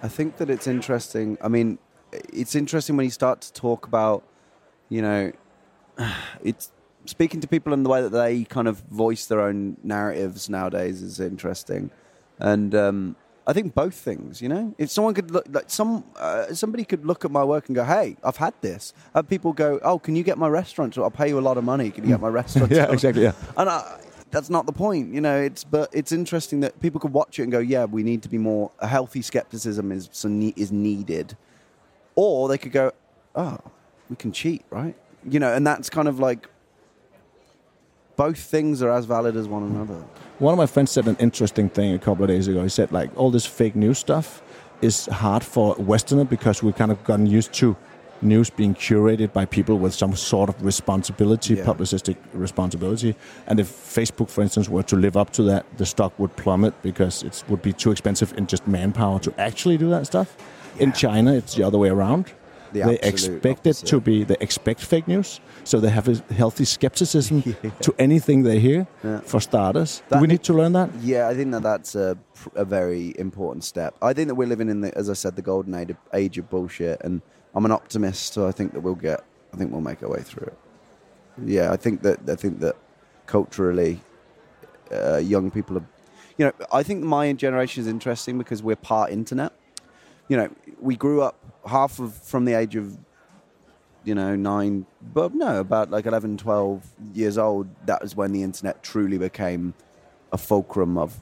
I 0.02 0.08
think 0.08 0.36
that 0.38 0.48
it's 0.50 0.66
interesting. 0.66 1.36
I 1.40 1.48
mean, 1.48 1.78
it's 2.12 2.54
interesting 2.54 2.96
when 2.96 3.04
you 3.04 3.10
start 3.10 3.40
to 3.42 3.52
talk 3.52 3.86
about, 3.86 4.24
you 4.88 5.02
know, 5.02 5.32
it's 6.44 6.72
speaking 7.06 7.40
to 7.40 7.48
people 7.48 7.72
in 7.72 7.82
the 7.82 7.88
way 7.90 8.02
that 8.02 8.10
they 8.10 8.44
kind 8.44 8.68
of 8.68 8.78
voice 8.90 9.26
their 9.26 9.40
own 9.40 9.76
narratives 9.82 10.48
nowadays 10.48 11.02
is 11.02 11.20
interesting, 11.20 11.90
and 12.38 12.74
um, 12.74 13.16
I 13.46 13.52
think 13.52 13.74
both 13.74 13.94
things. 13.94 14.40
You 14.40 14.48
know, 14.48 14.74
if 14.78 14.90
someone 14.90 15.14
could 15.14 15.30
look, 15.30 15.46
like 15.50 15.70
some 15.70 16.04
uh, 16.16 16.52
somebody 16.54 16.84
could 16.84 17.04
look 17.04 17.24
at 17.24 17.30
my 17.30 17.44
work 17.44 17.68
and 17.68 17.76
go, 17.76 17.84
"Hey, 17.84 18.16
I've 18.22 18.36
had 18.36 18.54
this." 18.60 18.92
Have 19.14 19.28
people 19.28 19.52
go, 19.52 19.80
"Oh, 19.82 19.98
can 19.98 20.16
you 20.16 20.22
get 20.22 20.38
my 20.38 20.48
restaurant? 20.48 20.96
I'll 20.98 21.10
pay 21.10 21.28
you 21.28 21.38
a 21.38 21.40
lot 21.40 21.58
of 21.58 21.64
money. 21.64 21.90
Can 21.90 22.04
you 22.04 22.10
get 22.10 22.20
my 22.20 22.28
restaurant?" 22.28 22.70
yeah, 22.78 22.90
exactly. 22.90 23.22
Yeah. 23.22 23.32
And 23.56 23.68
I, 23.68 24.00
that's 24.30 24.50
not 24.50 24.66
the 24.66 24.72
point, 24.72 25.12
you 25.12 25.20
know. 25.20 25.36
It's 25.40 25.64
but 25.64 25.90
it's 25.92 26.12
interesting 26.12 26.60
that 26.60 26.80
people 26.80 27.00
could 27.00 27.12
watch 27.12 27.38
it 27.38 27.42
and 27.42 27.52
go, 27.52 27.58
"Yeah, 27.58 27.84
we 27.84 28.02
need 28.02 28.22
to 28.22 28.28
be 28.28 28.38
more 28.38 28.70
a 28.78 28.86
healthy 28.86 29.22
skepticism 29.22 29.92
is 29.92 30.08
is 30.56 30.72
needed," 30.72 31.36
or 32.14 32.48
they 32.48 32.58
could 32.58 32.72
go, 32.72 32.92
"Oh, 33.34 33.58
we 34.08 34.16
can 34.16 34.32
cheat, 34.32 34.64
right?" 34.70 34.96
You 35.28 35.40
know, 35.40 35.52
and 35.52 35.66
that's 35.66 35.90
kind 35.90 36.08
of 36.08 36.18
like 36.18 36.48
both 38.16 38.38
things 38.38 38.82
are 38.82 38.90
as 38.90 39.06
valid 39.06 39.36
as 39.36 39.48
one 39.48 39.62
another. 39.62 40.04
One 40.38 40.52
of 40.52 40.58
my 40.58 40.66
friends 40.66 40.90
said 40.90 41.06
an 41.06 41.16
interesting 41.18 41.68
thing 41.68 41.94
a 41.94 41.98
couple 41.98 42.24
of 42.24 42.28
days 42.28 42.48
ago. 42.48 42.62
He 42.62 42.68
said 42.68 42.92
like 42.92 43.10
all 43.16 43.30
this 43.30 43.46
fake 43.46 43.74
news 43.74 43.98
stuff 43.98 44.42
is 44.82 45.06
hard 45.06 45.42
for 45.42 45.74
Westerner 45.78 46.24
because 46.24 46.62
we've 46.62 46.76
kind 46.76 46.92
of 46.92 47.02
gotten 47.04 47.26
used 47.26 47.52
to 47.54 47.76
news 48.22 48.50
being 48.50 48.74
curated 48.74 49.32
by 49.32 49.44
people 49.46 49.78
with 49.78 49.94
some 49.94 50.14
sort 50.16 50.48
of 50.48 50.62
responsibility, 50.64 51.54
Yeah. 51.54 51.64
publicistic 51.64 52.16
responsibility. 52.34 53.14
And 53.46 53.60
if 53.60 53.68
Facebook, 53.68 54.28
for 54.30 54.42
instance, 54.42 54.68
were 54.68 54.82
to 54.84 54.96
live 54.96 55.16
up 55.16 55.30
to 55.30 55.42
that, 55.44 55.64
the 55.76 55.86
stock 55.86 56.12
would 56.18 56.34
plummet 56.36 56.74
because 56.82 57.22
it 57.22 57.42
would 57.48 57.62
be 57.62 57.72
too 57.72 57.90
expensive 57.90 58.34
in 58.36 58.46
just 58.46 58.66
manpower 58.66 59.18
to 59.20 59.32
actually 59.38 59.78
do 59.78 59.88
that 59.90 60.06
stuff. 60.06 60.36
In 60.78 60.92
China, 60.92 61.34
it's 61.34 61.54
the 61.54 61.62
other 61.62 61.78
way 61.78 61.88
around. 61.88 62.26
The 62.72 62.84
they 62.84 62.98
expect 63.00 63.66
it 63.66 63.74
to 63.86 64.00
be 64.00 64.22
they 64.22 64.36
expect 64.40 64.80
fake 64.80 65.08
news, 65.08 65.40
so 65.64 65.80
they 65.80 65.90
have 65.90 66.06
a 66.08 66.22
healthy 66.32 66.64
skepticism 66.64 67.42
to 67.80 67.92
anything 67.98 68.44
they 68.44 68.60
hear. 68.60 68.86
Yeah. 69.02 69.20
For 69.24 69.40
starters, 69.40 70.02
That 70.08 70.16
do 70.18 70.20
we 70.22 70.28
need 70.28 70.44
to 70.44 70.52
learn 70.54 70.72
that? 70.74 70.88
Yeah, 71.02 71.26
I 71.26 71.34
think 71.34 71.50
that 71.50 71.64
that's 71.64 71.96
a, 71.96 72.16
a 72.54 72.64
very 72.64 73.12
important 73.18 73.64
step. 73.64 73.96
I 74.00 74.12
think 74.12 74.28
that 74.28 74.36
we're 74.36 74.46
living 74.46 74.68
in 74.68 74.82
the, 74.82 74.96
as 74.96 75.10
I 75.10 75.14
said, 75.14 75.34
the 75.34 75.42
golden 75.42 75.74
age 75.74 75.90
of, 75.90 75.96
age 76.14 76.38
of 76.38 76.48
bullshit, 76.48 77.00
and 77.02 77.22
I'm 77.54 77.64
an 77.64 77.72
optimist, 77.72 78.34
so 78.34 78.46
I 78.46 78.52
think 78.52 78.72
that 78.72 78.80
we'll 78.80 78.94
get, 78.94 79.24
I 79.52 79.56
think 79.56 79.72
we'll 79.72 79.80
make 79.80 80.02
our 80.02 80.08
way 80.08 80.22
through 80.22 80.46
it. 80.46 80.58
Yeah, 81.44 81.72
I 81.72 81.76
think 81.76 82.02
that 82.02 82.28
I 82.28 82.34
think 82.34 82.60
that 82.60 82.76
culturally, 83.26 84.00
uh, 84.92 85.16
young 85.16 85.50
people 85.50 85.78
are, 85.78 85.86
you 86.36 86.46
know, 86.46 86.52
I 86.72 86.82
think 86.82 87.02
my 87.02 87.32
generation 87.32 87.80
is 87.80 87.88
interesting 87.88 88.38
because 88.38 88.62
we're 88.62 88.76
part 88.76 89.10
internet. 89.10 89.52
You 90.28 90.36
know, 90.36 90.50
we 90.80 90.96
grew 90.96 91.22
up 91.22 91.36
half 91.66 91.98
of 91.98 92.14
from 92.14 92.44
the 92.44 92.54
age 92.54 92.76
of 92.76 92.98
you 94.04 94.14
know, 94.14 94.34
nine, 94.34 94.86
but 95.12 95.34
no, 95.34 95.60
about 95.60 95.90
like 95.90 96.06
11, 96.06 96.38
12 96.38 96.86
years 97.12 97.36
old, 97.36 97.68
that 97.86 98.00
was 98.00 98.16
when 98.16 98.32
the 98.32 98.42
internet 98.42 98.82
truly 98.82 99.18
became 99.18 99.74
a 100.32 100.38
fulcrum 100.38 100.96
of 100.96 101.20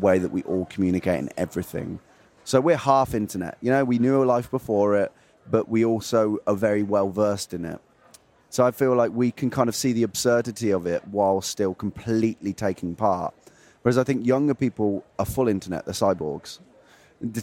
way 0.00 0.18
that 0.18 0.32
we 0.32 0.42
all 0.42 0.64
communicate 0.66 1.18
and 1.18 1.32
everything. 1.36 2.00
So 2.44 2.60
we're 2.60 2.76
half 2.76 3.14
internet. 3.14 3.58
You 3.60 3.70
know, 3.70 3.84
we 3.84 3.98
knew 3.98 4.22
a 4.22 4.24
life 4.24 4.50
before 4.50 4.96
it, 4.96 5.12
but 5.50 5.68
we 5.68 5.84
also 5.84 6.38
are 6.46 6.54
very 6.54 6.82
well 6.82 7.10
versed 7.10 7.54
in 7.54 7.64
it. 7.64 7.80
So 8.50 8.64
I 8.64 8.70
feel 8.70 8.94
like 8.94 9.12
we 9.12 9.30
can 9.30 9.50
kind 9.50 9.68
of 9.68 9.74
see 9.74 9.92
the 9.92 10.02
absurdity 10.04 10.70
of 10.70 10.86
it 10.86 11.06
while 11.08 11.40
still 11.40 11.74
completely 11.74 12.52
taking 12.52 12.94
part. 12.94 13.34
Whereas 13.82 13.98
I 13.98 14.04
think 14.04 14.26
younger 14.26 14.54
people 14.54 15.04
are 15.18 15.26
full 15.26 15.48
internet, 15.48 15.84
they're 15.84 15.94
cyborgs. 15.94 16.58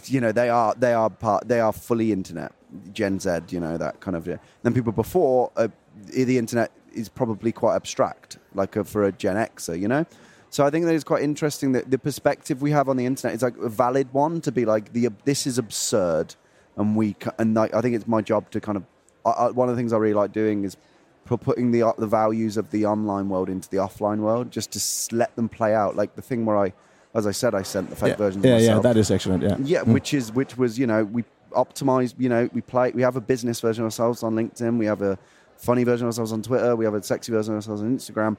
You 0.06 0.20
know, 0.20 0.32
they 0.32 0.48
are 0.48 0.74
they 0.74 0.94
are 0.94 1.10
part 1.10 1.46
they 1.48 1.60
are 1.60 1.72
fully 1.72 2.10
internet. 2.10 2.52
Gen 2.92 3.20
Z, 3.20 3.30
you 3.50 3.60
know, 3.60 3.76
that 3.76 4.00
kind 4.00 4.16
of. 4.16 4.26
Yeah. 4.26 4.38
Then 4.62 4.74
people 4.74 4.92
before 4.92 5.52
uh, 5.56 5.68
the 6.06 6.38
internet 6.38 6.72
is 6.94 7.08
probably 7.08 7.52
quite 7.52 7.76
abstract, 7.76 8.38
like 8.54 8.74
a, 8.76 8.84
for 8.84 9.04
a 9.04 9.12
Gen 9.12 9.36
Xer, 9.36 9.78
you 9.78 9.86
know. 9.86 10.06
So 10.50 10.64
I 10.64 10.70
think 10.70 10.86
that 10.86 10.94
it's 10.94 11.04
quite 11.04 11.22
interesting 11.22 11.72
that 11.72 11.90
the 11.90 11.98
perspective 11.98 12.62
we 12.62 12.70
have 12.70 12.88
on 12.88 12.96
the 12.96 13.04
internet 13.04 13.34
is 13.34 13.42
like 13.42 13.56
a 13.58 13.68
valid 13.68 14.12
one 14.12 14.40
to 14.42 14.52
be 14.52 14.64
like 14.64 14.92
the 14.92 15.10
this 15.24 15.46
is 15.46 15.58
absurd, 15.58 16.34
and 16.76 16.96
we 16.96 17.16
and 17.38 17.54
like, 17.54 17.74
I 17.74 17.80
think 17.80 17.94
it's 17.96 18.06
my 18.06 18.20
job 18.22 18.50
to 18.50 18.60
kind 18.60 18.76
of 18.76 18.84
I, 19.24 19.30
I, 19.30 19.50
one 19.50 19.68
of 19.68 19.74
the 19.76 19.80
things 19.80 19.92
I 19.92 19.96
really 19.98 20.14
like 20.14 20.32
doing 20.32 20.64
is 20.64 20.76
putting 21.24 21.72
the 21.72 21.92
the 21.98 22.06
values 22.06 22.56
of 22.56 22.70
the 22.70 22.86
online 22.86 23.28
world 23.28 23.48
into 23.48 23.68
the 23.68 23.78
offline 23.78 24.18
world, 24.18 24.50
just 24.50 24.72
to 24.72 25.16
let 25.16 25.34
them 25.36 25.48
play 25.48 25.74
out. 25.74 25.96
Like 25.96 26.14
the 26.14 26.22
thing 26.22 26.44
where 26.46 26.56
I, 26.56 26.72
as 27.14 27.26
I 27.26 27.32
said, 27.32 27.54
I 27.54 27.62
sent 27.62 27.90
the 27.90 27.96
fake 27.96 28.10
yeah, 28.10 28.16
versions. 28.16 28.44
yeah, 28.44 28.56
of 28.56 28.62
yeah, 28.62 28.78
that 28.78 28.96
is 28.96 29.10
excellent. 29.10 29.42
Yeah, 29.42 29.56
Yeah, 29.62 29.80
Mm. 29.82 29.92
which 29.94 30.14
is 30.14 30.32
which 30.32 30.56
was 30.56 30.78
you 30.78 30.86
know 30.86 31.04
we 31.04 31.24
optimize 31.52 32.14
you 32.18 32.28
know 32.28 32.48
we 32.52 32.60
play 32.60 32.90
we 32.92 33.02
have 33.02 33.16
a 33.16 33.20
business 33.20 33.60
version 33.60 33.82
of 33.82 33.86
ourselves 33.86 34.22
on 34.22 34.34
LinkedIn, 34.34 34.78
we 34.78 34.86
have 34.86 35.02
a 35.02 35.18
funny 35.56 35.84
version 35.84 36.06
of 36.06 36.10
ourselves 36.10 36.32
on 36.32 36.42
Twitter, 36.42 36.76
we 36.76 36.84
have 36.84 36.94
a 36.94 37.02
sexy 37.02 37.32
version 37.32 37.54
of 37.54 37.58
ourselves 37.58 37.80
on 37.80 37.96
Instagram. 37.96 38.38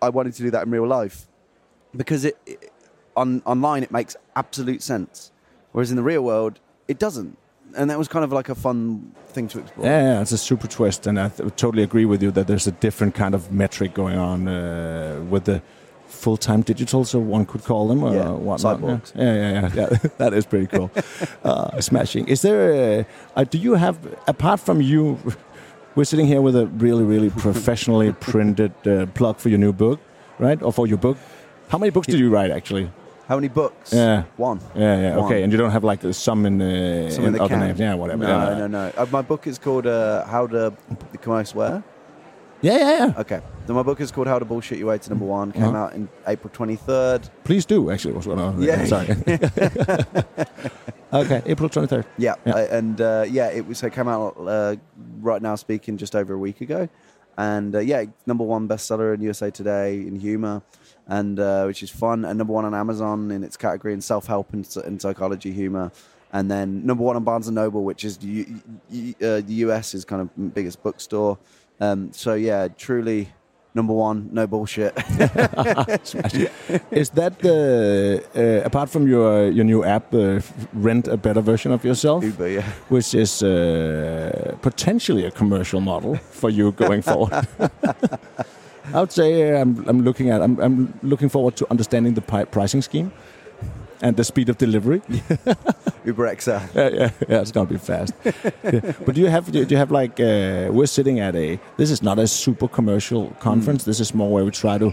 I 0.00 0.08
wanted 0.08 0.32
to 0.34 0.42
do 0.42 0.50
that 0.52 0.64
in 0.64 0.70
real 0.70 0.86
life 0.86 1.26
because 1.94 2.24
it, 2.24 2.38
it 2.46 2.72
on 3.16 3.42
online 3.44 3.82
it 3.82 3.90
makes 3.90 4.16
absolute 4.34 4.82
sense, 4.82 5.30
whereas 5.72 5.90
in 5.90 5.96
the 5.96 6.02
real 6.02 6.22
world 6.22 6.58
it 6.88 6.98
doesn't, 6.98 7.36
and 7.76 7.90
that 7.90 7.98
was 7.98 8.08
kind 8.08 8.24
of 8.24 8.32
like 8.32 8.48
a 8.48 8.54
fun 8.54 9.12
thing 9.28 9.48
to 9.48 9.58
explore. 9.60 9.86
Yeah, 9.86 10.02
yeah, 10.14 10.20
it's 10.22 10.32
a 10.32 10.38
super 10.38 10.66
twist, 10.68 11.06
and 11.06 11.18
I 11.18 11.28
th- 11.28 11.50
totally 11.56 11.82
agree 11.82 12.04
with 12.04 12.22
you 12.22 12.30
that 12.32 12.46
there's 12.46 12.66
a 12.66 12.72
different 12.72 13.14
kind 13.14 13.34
of 13.34 13.52
metric 13.52 13.94
going 13.94 14.18
on 14.18 14.48
uh, 14.48 15.24
with 15.30 15.44
the 15.44 15.62
full-time 16.06 16.62
digital, 16.62 17.04
so 17.04 17.18
one 17.20 17.46
could 17.46 17.62
call 17.64 17.86
them, 17.88 18.02
or 18.02 18.14
Yeah, 18.14 18.30
whatnot. 18.32 18.80
cyborgs. 18.80 19.12
Yeah, 19.14 19.34
yeah, 19.34 19.52
yeah, 19.74 19.88
yeah. 19.92 19.98
that 20.18 20.34
is 20.34 20.44
pretty 20.46 20.66
cool. 20.66 20.90
uh, 21.44 21.80
smashing. 21.80 22.26
Is 22.28 22.42
there? 22.42 22.72
A, 22.72 23.06
uh, 23.36 23.44
do 23.44 23.58
you 23.58 23.74
have 23.74 23.96
apart 24.26 24.60
from 24.60 24.80
you? 24.80 25.18
We're 25.96 26.04
sitting 26.04 26.26
here 26.26 26.40
with 26.40 26.56
a 26.56 26.66
really, 26.66 27.04
really 27.04 27.30
professionally 27.46 28.12
printed 28.12 28.72
uh, 28.86 29.06
plug 29.06 29.38
for 29.38 29.48
your 29.48 29.58
new 29.58 29.72
book, 29.72 30.00
right? 30.38 30.60
Or 30.62 30.72
for 30.72 30.86
your 30.86 30.98
book. 30.98 31.16
How 31.68 31.78
many 31.78 31.90
books 31.90 32.06
did 32.08 32.18
you 32.20 32.30
write 32.30 32.50
actually? 32.50 32.90
How 33.30 33.36
many 33.36 33.46
books? 33.46 33.92
Yeah. 33.92 34.24
One. 34.38 34.58
Yeah, 34.74 35.00
yeah, 35.00 35.16
One. 35.16 35.26
okay. 35.26 35.44
And 35.44 35.52
you 35.52 35.56
don't 35.58 35.70
have 35.70 35.84
like 35.84 36.00
some 36.12 36.44
in, 36.46 36.60
uh, 36.60 37.08
Some 37.10 37.26
in 37.26 37.32
the 37.34 37.40
other 37.44 37.54
can. 37.54 37.60
names, 37.60 37.78
yeah, 37.78 37.94
whatever. 37.94 38.24
No, 38.24 38.28
yeah, 38.50 38.58
no, 38.58 38.66
no. 38.66 38.92
Uh, 38.96 39.06
my 39.12 39.22
book 39.22 39.46
is 39.46 39.56
called 39.56 39.86
uh, 39.86 40.24
How 40.26 40.48
to 40.48 40.74
Can 41.22 41.32
I 41.34 41.44
swear? 41.44 41.84
Yeah, 42.60 42.76
yeah, 42.78 42.98
yeah. 43.06 43.14
Okay. 43.18 43.40
So 43.68 43.72
my 43.74 43.84
book 43.84 44.00
is 44.00 44.10
called 44.10 44.26
How 44.26 44.40
to 44.40 44.44
Bullshit 44.44 44.78
Your 44.78 44.88
Way 44.88 44.98
to 44.98 45.10
Number 45.10 45.26
One. 45.26 45.52
Came 45.52 45.62
Uh-huh. 45.62 45.76
out 45.76 45.92
in 45.94 46.08
April 46.26 46.52
23rd. 46.52 47.30
Please 47.44 47.64
do. 47.64 47.88
Actually, 47.92 48.14
was 48.14 48.26
what 48.26 48.40
I 48.40 48.48
was 48.50 48.64
Yeah. 48.66 48.84
Sorry. 48.94 49.10
okay, 51.12 51.42
April 51.46 51.68
twenty 51.68 51.86
third. 51.86 52.06
Yeah, 52.18 52.34
Yeah. 52.44 52.54
uh, 52.54 52.66
and 52.78 53.00
uh, 53.00 53.26
yeah, 53.30 53.46
it 53.46 53.64
was. 53.64 53.80
It 53.84 53.92
came 53.92 54.08
out 54.08 54.34
uh, 54.40 54.74
right 55.20 55.40
now, 55.40 55.54
speaking 55.54 55.96
just 55.98 56.16
over 56.16 56.34
a 56.34 56.38
week 56.38 56.60
ago, 56.62 56.88
and 57.40 57.74
uh, 57.74 57.78
yeah, 57.78 58.04
number 58.26 58.44
one 58.44 58.68
bestseller 58.68 59.14
in 59.14 59.22
USA 59.22 59.50
Today 59.50 59.94
in 59.94 60.14
humor, 60.14 60.60
and 61.06 61.40
uh, 61.40 61.64
which 61.64 61.82
is 61.82 61.88
fun, 61.88 62.26
and 62.26 62.36
number 62.36 62.52
one 62.52 62.66
on 62.66 62.74
Amazon 62.74 63.30
in 63.30 63.42
its 63.42 63.56
category 63.56 63.94
in 63.94 64.02
self 64.02 64.26
help 64.26 64.52
and, 64.52 64.68
and 64.84 65.00
psychology 65.00 65.50
humor, 65.50 65.90
and 66.34 66.50
then 66.50 66.84
number 66.84 67.02
one 67.02 67.16
on 67.16 67.24
Barnes 67.24 67.48
and 67.48 67.54
Noble, 67.54 67.82
which 67.82 68.04
is 68.04 68.22
U- 68.22 68.60
U- 68.90 69.14
uh, 69.22 69.40
the 69.40 69.54
US's 69.64 70.04
kind 70.04 70.20
of 70.20 70.54
biggest 70.54 70.82
bookstore. 70.82 71.38
Um, 71.80 72.12
so 72.12 72.34
yeah, 72.34 72.68
truly 72.68 73.32
number 73.74 73.92
one, 73.92 74.28
no 74.32 74.46
bullshit. 74.46 74.96
Is 76.90 77.10
that 77.10 77.38
the 77.38 78.22
uh, 78.36 78.66
apart 78.66 78.90
from 78.90 79.08
your 79.08 79.50
your 79.50 79.64
new 79.64 79.84
app, 79.84 80.14
uh, 80.14 80.40
rent 80.72 81.08
a 81.08 81.16
better 81.16 81.40
version 81.40 81.72
of 81.72 81.84
yourself, 81.84 82.24
Uber, 82.24 82.48
yeah. 82.48 82.62
which 82.88 83.14
is 83.14 83.42
uh, 83.42 84.56
potentially 84.62 85.24
a 85.24 85.30
commercial 85.30 85.80
model 85.80 86.16
for 86.16 86.50
you 86.50 86.72
going 86.72 87.02
forward? 87.02 87.46
I 88.94 89.00
would 89.00 89.12
say 89.12 89.52
uh, 89.52 89.60
I'm, 89.60 89.88
I'm 89.88 90.02
looking 90.02 90.30
at 90.30 90.42
I'm, 90.42 90.58
I'm 90.60 90.92
looking 91.02 91.28
forward 91.28 91.56
to 91.56 91.66
understanding 91.70 92.14
the 92.14 92.46
pricing 92.50 92.82
scheme 92.82 93.12
and 94.02 94.16
the 94.16 94.24
speed 94.24 94.48
of 94.48 94.56
delivery. 94.58 95.02
Uber 96.04 96.34
XL. 96.40 96.50
yeah, 96.50 96.60
yeah, 96.74 97.10
yeah, 97.28 97.40
it's 97.42 97.52
gonna 97.52 97.68
be 97.68 97.78
fast. 97.78 98.12
Yeah. 98.64 98.92
But 99.04 99.14
do 99.14 99.20
you 99.20 99.28
have 99.28 99.50
do 99.52 99.64
you 99.68 99.76
have 99.76 99.90
like 99.90 100.18
uh, 100.20 100.68
we're 100.72 100.86
sitting 100.86 101.20
at 101.20 101.34
a 101.36 101.58
this 101.76 101.90
is 101.90 102.02
not 102.02 102.18
a 102.18 102.26
super 102.26 102.68
commercial 102.68 103.30
conference. 103.40 103.84
This 103.84 104.00
is 104.00 104.14
more 104.14 104.30
where 104.30 104.44
we 104.44 104.50
try 104.50 104.78
to 104.78 104.92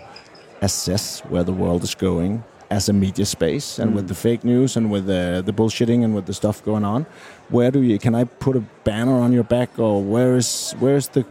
assess 0.62 1.22
where 1.30 1.44
the 1.44 1.54
world 1.54 1.84
is 1.84 1.96
going 1.96 2.44
as 2.70 2.90
a 2.90 2.94
media 2.94 3.26
space 3.26 3.80
and 3.80 3.96
with 3.96 4.06
Mm. 4.06 4.08
the 4.10 4.16
fake 4.16 4.44
news 4.44 4.76
and 4.78 4.92
with 4.92 5.06
the 5.06 5.42
the 5.46 5.54
bullshitting 5.54 6.04
and 6.04 6.14
with 6.16 6.26
the 6.26 6.34
stuff 6.34 6.64
going 6.66 6.84
on. 6.86 7.06
Where 7.50 7.72
do 7.72 7.82
you 7.82 7.98
can 8.00 8.16
I 8.16 8.26
put 8.26 8.56
a 8.56 8.64
banner 8.84 9.14
on 9.26 9.32
your 9.34 9.44
back 9.46 9.70
or 9.80 10.04
where 10.04 10.36
is 10.38 10.74
where 10.80 10.98
is 10.98 11.08
the 11.10 11.24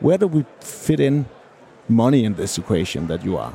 where 0.00 0.18
do 0.18 0.26
we 0.28 0.44
fit 0.60 1.00
in 1.00 1.24
money 1.88 2.24
in 2.24 2.34
this 2.34 2.58
equation 2.58 3.06
that 3.08 3.24
you 3.24 3.36
are? 3.36 3.52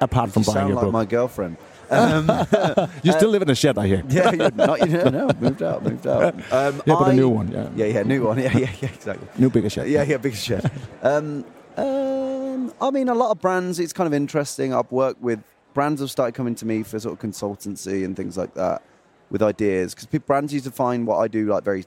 Apart 0.00 0.30
from 0.32 0.42
You 0.42 0.46
buying 0.46 0.54
sound 0.56 0.68
your 0.68 0.76
like 0.76 0.84
book, 0.84 0.92
my 0.92 1.04
girlfriend. 1.04 1.56
Um, 1.90 2.28
you 3.02 3.12
still 3.12 3.30
live 3.30 3.42
in 3.42 3.50
a 3.50 3.54
shed, 3.54 3.78
I 3.78 3.86
hear. 3.86 4.02
yeah, 4.08 4.32
you're 4.32 4.50
not, 4.50 4.80
you 4.80 4.96
know, 4.98 5.08
no, 5.10 5.30
moved 5.40 5.62
out, 5.62 5.82
moved 5.82 6.06
out. 6.06 6.34
Um, 6.52 6.82
Yeah, 6.86 6.94
but 6.98 7.00
a 7.02 7.06
I- 7.06 7.14
new 7.14 7.28
one. 7.28 7.50
Yeah, 7.52 7.68
Yeah, 7.76 7.86
yeah, 7.86 8.02
new 8.02 8.24
one. 8.26 8.38
Yeah, 8.42 8.56
yeah, 8.56 8.70
yeah, 8.80 8.88
exactly. 8.88 9.28
new 9.38 9.50
bigger 9.50 9.70
shed. 9.70 9.88
Yeah, 9.88 10.02
yeah, 10.02 10.16
big 10.18 10.34
shed. 10.34 10.70
um, 11.02 11.44
um, 11.76 12.72
I 12.80 12.90
mean, 12.90 13.08
a 13.08 13.14
lot 13.14 13.30
of 13.30 13.40
brands. 13.40 13.78
It's 13.78 13.92
kind 13.92 14.06
of 14.06 14.14
interesting. 14.14 14.74
I've 14.74 14.90
worked 14.90 15.20
with 15.22 15.40
brands 15.74 16.00
have 16.00 16.10
started 16.10 16.32
coming 16.34 16.54
to 16.56 16.66
me 16.66 16.82
for 16.82 16.98
sort 16.98 17.12
of 17.14 17.20
consultancy 17.30 18.04
and 18.04 18.16
things 18.16 18.36
like 18.36 18.54
that 18.54 18.82
with 19.30 19.42
ideas 19.42 19.94
because 19.94 20.06
brands 20.20 20.52
used 20.52 20.64
to 20.64 20.70
find 20.70 21.06
what 21.06 21.18
I 21.18 21.28
do 21.28 21.46
like 21.46 21.62
very 21.62 21.84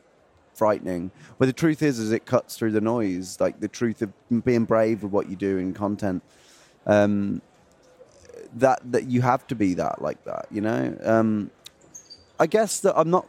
frightening. 0.54 1.12
But 1.38 1.48
the 1.48 1.54
truth 1.54 1.82
is, 1.82 2.00
is 2.00 2.12
it 2.12 2.26
cuts 2.26 2.56
through 2.58 2.72
the 2.72 2.82
noise. 2.82 3.38
Like 3.40 3.60
the 3.60 3.68
truth 3.68 4.02
of 4.02 4.12
being 4.46 4.66
brave 4.66 5.04
with 5.04 5.12
what 5.12 5.30
you 5.30 5.36
do 5.36 5.58
in 5.58 5.74
content. 5.74 6.24
Um, 6.86 7.42
that 8.56 8.80
that 8.92 9.08
you 9.08 9.22
have 9.22 9.46
to 9.48 9.56
be 9.56 9.74
that 9.76 10.02
like 10.02 10.24
that. 10.26 10.48
You 10.52 10.62
know. 10.62 10.98
Um, 11.04 11.52
I 12.40 12.48
guess 12.48 12.80
that 12.80 12.98
I'm 12.98 13.10
not 13.10 13.28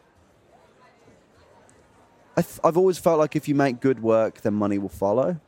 I 2.36 2.44
I've 2.64 2.76
always 2.76 2.98
felt 2.98 3.18
like 3.18 3.36
if 3.36 3.48
you 3.48 3.54
make 3.54 3.80
good 3.80 4.02
work, 4.02 4.40
then 4.40 4.54
money 4.54 4.78
will 4.78 4.88
follow. 4.88 5.38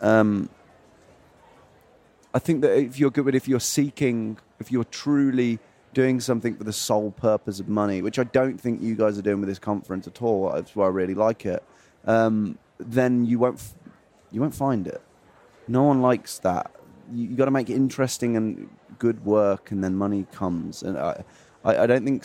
Um, 0.00 0.48
I 2.32 2.38
think 2.38 2.62
that 2.62 2.76
if 2.76 2.98
you're 2.98 3.10
good, 3.10 3.24
but 3.24 3.34
if 3.34 3.48
you're 3.48 3.60
seeking, 3.60 4.38
if 4.58 4.70
you're 4.70 4.84
truly 4.84 5.58
doing 5.92 6.20
something 6.20 6.56
for 6.56 6.64
the 6.64 6.72
sole 6.72 7.10
purpose 7.10 7.60
of 7.60 7.68
money, 7.68 8.00
which 8.00 8.18
I 8.18 8.24
don't 8.24 8.58
think 8.58 8.80
you 8.80 8.94
guys 8.94 9.18
are 9.18 9.22
doing 9.22 9.40
with 9.40 9.48
this 9.48 9.58
conference 9.58 10.06
at 10.06 10.22
all, 10.22 10.52
that's 10.52 10.74
why 10.76 10.86
I 10.86 10.88
really 10.88 11.14
like 11.14 11.44
it. 11.44 11.62
Um, 12.06 12.58
then 12.78 13.26
you 13.26 13.38
won't, 13.38 13.56
f- 13.56 13.74
you 14.30 14.40
won't 14.40 14.54
find 14.54 14.86
it. 14.86 15.02
No 15.66 15.82
one 15.82 16.00
likes 16.00 16.38
that. 16.38 16.70
You, 17.12 17.28
you 17.28 17.36
got 17.36 17.46
to 17.46 17.50
make 17.50 17.70
interesting 17.70 18.36
and 18.36 18.68
good 18.98 19.24
work, 19.24 19.70
and 19.70 19.82
then 19.82 19.94
money 19.96 20.26
comes. 20.32 20.82
And 20.82 20.98
I, 20.98 21.22
I, 21.64 21.78
I 21.78 21.86
don't 21.86 22.04
think, 22.04 22.24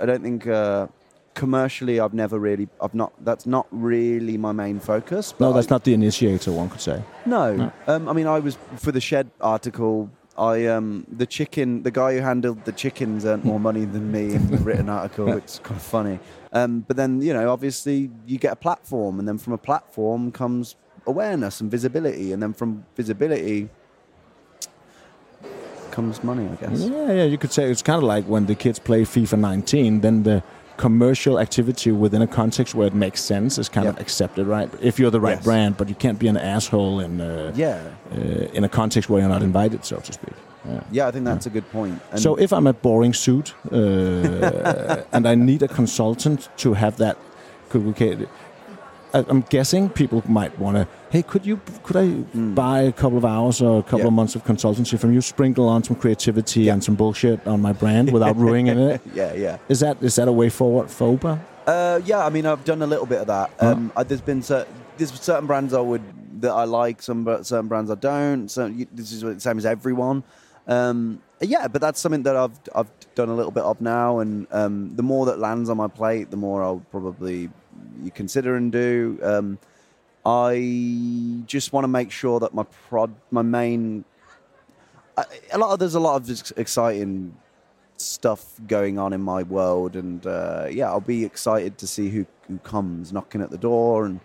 I 0.00 0.06
don't 0.06 0.22
think. 0.22 0.46
Uh, 0.46 0.86
commercially 1.34 2.00
i've 2.00 2.14
never 2.14 2.38
really 2.38 2.66
i've 2.80 2.94
not 2.94 3.12
that's 3.22 3.44
not 3.44 3.66
really 3.70 4.38
my 4.38 4.52
main 4.52 4.80
focus 4.80 5.34
No, 5.38 5.52
that's 5.52 5.70
I- 5.70 5.74
not 5.74 5.84
the 5.84 5.92
initiator. 5.92 6.50
One 6.50 6.70
could 6.70 6.80
say. 6.80 7.02
no, 7.26 7.54
No. 7.54 7.72
Um, 7.86 8.08
I 8.08 8.14
mean, 8.14 8.26
I 8.26 8.38
was 8.38 8.56
for 8.78 8.90
the 8.90 9.02
shed 9.02 9.30
article. 9.42 10.10
I 10.38 10.64
um, 10.64 11.06
the 11.12 11.26
chicken, 11.26 11.82
the 11.82 11.90
guy 11.90 12.14
who 12.14 12.20
handled 12.20 12.64
the 12.64 12.72
chickens 12.72 13.26
earned 13.26 13.44
more 13.44 13.60
money 13.60 13.84
than 13.84 14.10
me 14.10 14.32
in 14.34 14.50
the 14.50 14.56
written 14.56 14.88
article. 14.88 15.28
It's 15.36 15.58
kind 15.58 15.76
of 15.78 15.82
funny. 15.82 16.18
Um, 16.54 16.80
but 16.88 16.96
then 16.96 17.20
you 17.20 17.34
know, 17.34 17.52
obviously, 17.52 18.10
you 18.26 18.38
get 18.38 18.52
a 18.54 18.56
platform, 18.56 19.18
and 19.18 19.28
then 19.28 19.36
from 19.36 19.52
a 19.52 19.58
platform 19.58 20.32
comes 20.32 20.74
awareness 21.06 21.60
and 21.60 21.70
visibility, 21.70 22.32
and 22.32 22.42
then 22.42 22.54
from 22.54 22.86
visibility 22.96 23.68
comes 25.96 26.22
money. 26.22 26.46
I 26.52 26.56
guess. 26.60 26.80
Yeah, 26.80 27.12
yeah. 27.18 27.24
You 27.32 27.38
could 27.38 27.52
say 27.52 27.62
it's 27.72 27.82
kind 27.82 27.96
of 28.02 28.04
like 28.14 28.24
when 28.34 28.44
the 28.46 28.54
kids 28.54 28.78
play 28.78 29.02
FIFA 29.02 29.38
19. 29.38 30.00
Then 30.02 30.22
the 30.22 30.42
commercial 30.76 31.38
activity 31.40 31.90
within 31.90 32.22
a 32.22 32.26
context 32.26 32.74
where 32.74 32.86
it 32.86 32.94
makes 32.94 33.20
sense 33.22 33.58
is 33.62 33.68
kind 33.70 33.88
of 33.88 33.98
accepted, 33.98 34.46
right? 34.46 34.68
If 34.90 34.98
you're 34.98 35.10
the 35.18 35.20
right 35.28 35.38
Yes. 35.38 35.44
brand, 35.44 35.76
but 35.78 35.88
you 35.88 35.94
can't 36.04 36.18
be 36.18 36.28
an 36.28 36.36
asshole 36.36 37.00
in 37.06 37.20
uh, 37.20 37.52
Yeah, 37.56 37.78
uh, 38.12 38.56
in 38.58 38.62
a 38.64 38.68
context 38.68 39.08
where 39.10 39.20
you're 39.22 39.34
not 39.36 39.42
invited, 39.42 39.84
so 39.84 39.96
to 39.96 40.12
speak. 40.12 40.34
Yeah. 40.68 40.80
yeah. 40.96 41.08
I 41.08 41.12
think 41.12 41.24
that's 41.24 41.46
a 41.46 41.50
good 41.50 41.68
point. 41.72 41.96
And 42.12 42.20
so 42.20 42.36
if 42.38 42.50
I'm 42.52 42.66
a 42.66 42.72
boring 42.72 43.14
suit 43.14 43.54
uh, 43.72 44.96
and 45.14 45.26
I 45.26 45.34
need 45.34 45.62
a 45.62 45.68
consultant 45.68 46.40
to 46.62 46.74
have 46.74 46.96
that, 46.96 47.16
could 47.70 47.82
we? 47.86 47.92
I'm 49.14 49.42
guessing 49.48 49.88
people 49.88 50.22
might 50.28 50.58
want 50.58 50.76
to. 50.76 50.86
Hey, 51.10 51.22
could 51.22 51.46
you? 51.46 51.60
Could 51.84 51.96
I 51.96 52.08
buy 52.54 52.80
a 52.82 52.92
couple 52.92 53.16
of 53.16 53.24
hours 53.24 53.62
or 53.62 53.78
a 53.78 53.82
couple 53.82 53.98
Mm. 54.00 54.02
Yeah. 54.02 54.06
of 54.08 54.12
months 54.12 54.34
of 54.34 54.44
consultancy 54.44 54.98
from 54.98 55.12
you? 55.14 55.20
Sprinkle 55.20 55.68
on 55.68 55.82
some 55.84 55.96
creativity 55.96 56.62
Yeah. 56.62 56.74
and 56.74 56.84
some 56.84 56.96
bullshit 56.96 57.46
on 57.46 57.62
my 57.62 57.72
brand 57.72 58.12
without 58.12 58.36
ruining 58.36 58.78
it. 58.78 59.00
yeah, 59.14 59.32
yeah. 59.32 59.56
Is 59.68 59.80
that 59.80 59.96
is 60.02 60.16
that 60.16 60.28
a 60.28 60.32
way 60.32 60.48
forward 60.50 60.90
for 60.90 61.16
Oobah? 61.16 61.38
Uh, 61.66 62.00
yeah, 62.04 62.24
I 62.24 62.30
mean, 62.30 62.46
I've 62.46 62.64
done 62.64 62.82
a 62.82 62.86
little 62.86 63.06
bit 63.06 63.20
of 63.20 63.26
that. 63.28 63.50
Um, 63.60 63.90
I, 63.96 64.02
there's 64.02 64.20
been 64.20 64.42
cer- 64.42 64.66
there's 64.98 65.12
certain 65.20 65.46
brands 65.46 65.72
I 65.72 65.80
would 65.80 66.02
that 66.42 66.50
I 66.52 66.64
like, 66.64 67.00
some 67.02 67.24
br- 67.24 67.42
certain 67.42 67.66
brands 67.68 67.90
I 67.90 67.94
don't. 67.94 68.48
So 68.48 68.68
this 68.92 69.12
is 69.12 69.22
the 69.22 69.40
same 69.40 69.56
as 69.58 69.64
everyone. 69.66 70.22
Um, 70.68 71.22
yeah, 71.40 71.68
but 71.68 71.80
that's 71.80 72.00
something 72.00 72.24
that 72.24 72.36
I've 72.36 72.58
I've 72.74 72.90
done 73.14 73.28
a 73.30 73.34
little 73.34 73.50
bit 73.52 73.62
of 73.62 73.80
now, 73.80 74.18
and 74.18 74.46
um, 74.52 74.94
the 74.96 75.02
more 75.02 75.26
that 75.26 75.38
lands 75.38 75.70
on 75.70 75.76
my 75.76 75.88
plate, 75.88 76.30
the 76.30 76.36
more 76.36 76.62
I'll 76.62 76.82
probably 76.90 77.48
you 78.02 78.10
consider 78.10 78.56
and 78.56 78.72
do. 78.72 79.18
Um, 79.22 79.58
I 80.24 81.44
just 81.46 81.72
want 81.72 81.84
to 81.84 81.88
make 81.88 82.10
sure 82.10 82.40
that 82.40 82.52
my 82.52 82.64
prod, 82.88 83.14
my 83.30 83.42
main, 83.42 84.04
I, 85.16 85.24
a 85.52 85.58
lot 85.58 85.72
of 85.72 85.78
there's 85.78 85.94
a 85.94 86.00
lot 86.00 86.16
of 86.16 86.52
exciting 86.56 87.36
stuff 87.96 88.60
going 88.66 88.98
on 88.98 89.12
in 89.12 89.22
my 89.22 89.44
world, 89.44 89.96
and 89.96 90.26
uh, 90.26 90.66
yeah, 90.70 90.88
I'll 90.88 91.00
be 91.00 91.24
excited 91.24 91.78
to 91.78 91.86
see 91.86 92.08
who 92.08 92.26
who 92.48 92.58
comes 92.58 93.12
knocking 93.12 93.40
at 93.40 93.50
the 93.50 93.58
door. 93.58 94.06
And 94.06 94.20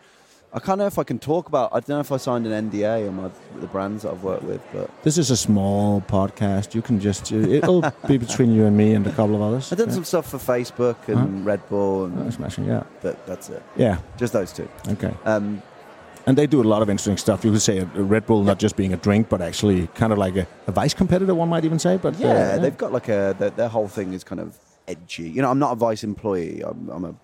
I 0.54 0.60
can't 0.60 0.80
know 0.80 0.86
if 0.86 1.00
I 1.00 1.04
can 1.04 1.18
talk 1.18 1.48
about. 1.48 1.70
I 1.72 1.80
don't 1.80 1.90
know 1.90 2.00
if 2.02 2.12
I 2.12 2.18
signed 2.18 2.46
an 2.46 2.70
NDA 2.70 3.08
on 3.08 3.16
my 3.16 3.30
the 3.62 3.68
brands 3.68 4.04
that 4.04 4.12
I've 4.12 4.24
worked 4.24 4.44
with, 4.44 4.62
but 4.74 4.90
This 5.04 5.18
is 5.18 5.32
a 5.32 5.38
small 5.38 6.02
podcast. 6.02 6.76
You 6.76 6.82
can 6.82 7.00
just 7.00 7.32
it'll 7.32 7.90
be 8.08 8.18
between 8.18 8.54
you 8.54 8.66
and 8.66 8.76
me 8.76 8.94
and 8.94 9.08
a 9.08 9.12
couple 9.12 9.36
of 9.36 9.42
others. 9.42 9.72
I've 9.72 9.78
done 9.78 9.88
yeah. 9.88 9.94
some 9.96 10.04
stuff 10.04 10.30
for 10.30 10.38
Facebook 10.38 11.08
and 11.08 11.46
Red 11.46 11.68
Bull, 11.70 12.06
and 12.06 12.28
Oh, 12.28 12.30
smashing, 12.30 12.66
yeah, 12.66 12.84
but 13.02 13.26
that's 13.26 13.50
it. 13.50 13.64
yeah, 13.78 14.00
Just 14.18 14.34
those 14.34 14.52
two. 14.52 14.68
okay. 14.90 15.14
Um, 15.24 15.62
And 16.28 16.38
they 16.38 16.48
do 16.48 16.62
a 16.62 16.68
lot 16.74 16.82
of 16.82 16.90
interesting 16.90 17.18
stuff. 17.18 17.44
You 17.46 17.52
could 17.52 17.62
say 17.62 17.80
a, 17.80 17.86
Red 17.86 18.26
Bull 18.26 18.44
not 18.44 18.60
just 18.60 18.76
being 18.76 18.94
a 18.94 18.98
drink, 18.98 19.30
but 19.30 19.42
actually 19.42 19.88
kind 19.96 20.12
of 20.12 20.20
like 20.20 20.36
a, 20.36 20.46
a 20.68 20.72
vice 20.72 20.94
competitor. 20.94 21.34
One 21.34 21.50
might 21.50 21.66
even 21.66 21.80
say. 21.80 21.98
But 21.98 22.16
uh, 22.16 22.28
yeah, 22.28 22.58
they've 22.58 22.78
got 22.78 22.92
like 22.92 23.08
a 23.08 23.36
their, 23.40 23.52
their 23.52 23.70
whole 23.70 23.88
thing 23.88 24.14
is 24.14 24.24
kind 24.24 24.42
of 24.42 24.58
edgy. 24.88 25.30
You 25.30 25.42
know, 25.42 25.50
I'm 25.50 25.60
not 25.60 25.72
a 25.72 25.76
Vice 25.76 26.04
employee. 26.04 26.62
I'm, 26.62 26.90
I'm 26.90 27.06
a 27.06 27.16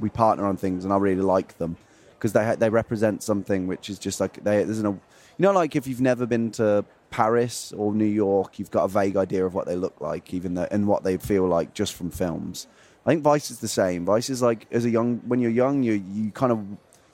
we 0.00 0.08
partner 0.08 0.46
on 0.46 0.56
things, 0.56 0.84
and 0.84 0.92
I 0.94 0.96
really 0.96 1.20
like 1.22 1.58
them 1.58 1.76
because 2.22 2.32
they 2.32 2.54
they 2.56 2.70
represent 2.70 3.20
something 3.20 3.66
which 3.66 3.90
is 3.90 3.98
just 3.98 4.20
like 4.20 4.44
they 4.44 4.62
there's 4.62 4.80
no 4.80 4.92
you 4.92 5.42
know 5.42 5.50
like 5.50 5.74
if 5.74 5.88
you've 5.88 6.00
never 6.00 6.24
been 6.24 6.52
to 6.52 6.84
Paris 7.10 7.72
or 7.76 7.92
New 7.92 8.04
York, 8.04 8.58
you've 8.58 8.70
got 8.70 8.84
a 8.84 8.88
vague 8.88 9.16
idea 9.16 9.44
of 9.44 9.52
what 9.54 9.66
they 9.66 9.76
look 9.76 10.00
like, 10.00 10.32
even 10.32 10.54
though 10.54 10.68
and 10.70 10.86
what 10.86 11.02
they 11.02 11.16
feel 11.16 11.46
like 11.46 11.74
just 11.74 11.94
from 11.94 12.10
films. 12.10 12.68
I 13.04 13.10
think 13.10 13.22
Vice 13.22 13.50
is 13.50 13.58
the 13.58 13.68
same. 13.68 14.04
Vice 14.04 14.30
is 14.30 14.40
like 14.40 14.66
as 14.70 14.84
a 14.84 14.90
young 14.90 15.18
when 15.26 15.40
you're 15.40 15.50
young, 15.50 15.82
you 15.82 15.94
you 15.94 16.30
kind 16.30 16.52
of 16.52 16.64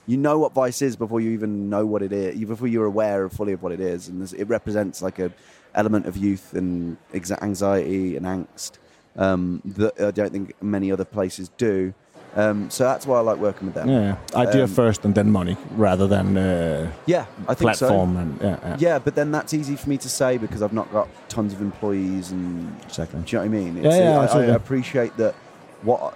you 0.05 0.17
know 0.17 0.37
what 0.37 0.53
Vice 0.53 0.81
is 0.83 0.95
before 0.95 1.19
you 1.19 1.31
even 1.31 1.69
know 1.69 1.85
what 1.87 2.03
it 2.03 2.13
is, 2.13 2.39
before 2.45 2.67
you're 2.67 2.85
aware 2.85 3.23
of 3.23 3.33
fully 3.33 3.53
of 3.53 3.63
what 3.63 3.71
it 3.71 3.79
is, 3.79 4.09
and 4.09 4.31
it 4.33 4.47
represents 4.47 5.01
like 5.01 5.17
a 5.17 5.33
element 5.73 6.05
of 6.05 6.15
youth 6.15 6.53
and 6.53 6.97
anxiety 7.13 8.15
and 8.15 8.25
angst 8.25 8.77
um, 9.15 9.61
that 9.65 9.99
I 9.99 10.11
don't 10.11 10.31
think 10.31 10.61
many 10.61 10.91
other 10.91 11.05
places 11.05 11.49
do. 11.57 11.93
Um, 12.35 12.69
so 12.69 12.83
that's 12.83 13.05
why 13.07 13.17
I 13.17 13.21
like 13.21 13.37
working 13.37 13.65
with 13.67 13.75
them. 13.75 13.89
Yeah, 13.89 14.15
idea 14.35 14.63
Um, 14.65 14.69
first 14.69 15.03
and 15.03 15.15
then 15.15 15.31
money, 15.31 15.57
rather 15.71 16.07
than 16.07 16.37
uh, 16.37 16.91
Yeah, 17.07 17.25
I 17.47 17.55
think 17.55 17.59
platform 17.71 18.13
so. 18.15 18.19
and 18.21 18.41
yeah, 18.41 18.57
yeah, 18.63 18.75
Yeah, 18.79 18.99
but 18.99 19.15
then 19.15 19.31
that's 19.31 19.53
easy 19.53 19.75
for 19.75 19.89
me 19.89 19.97
to 19.97 20.09
say 20.09 20.37
because 20.37 20.61
I've 20.61 20.73
not 20.73 20.91
got 20.91 21.07
tons 21.27 21.53
of 21.53 21.61
employees 21.61 22.31
and 22.31 22.75
exactly. 22.83 23.21
Do 23.21 23.35
you 23.35 23.43
know 23.43 23.49
what 23.49 23.57
I 23.57 23.61
mean? 23.63 23.83
Yeah, 23.83 23.97
yeah, 23.97 24.19
I, 24.19 24.39
I 24.41 24.43
appreciate 24.55 25.17
that. 25.17 25.33
What 25.81 26.13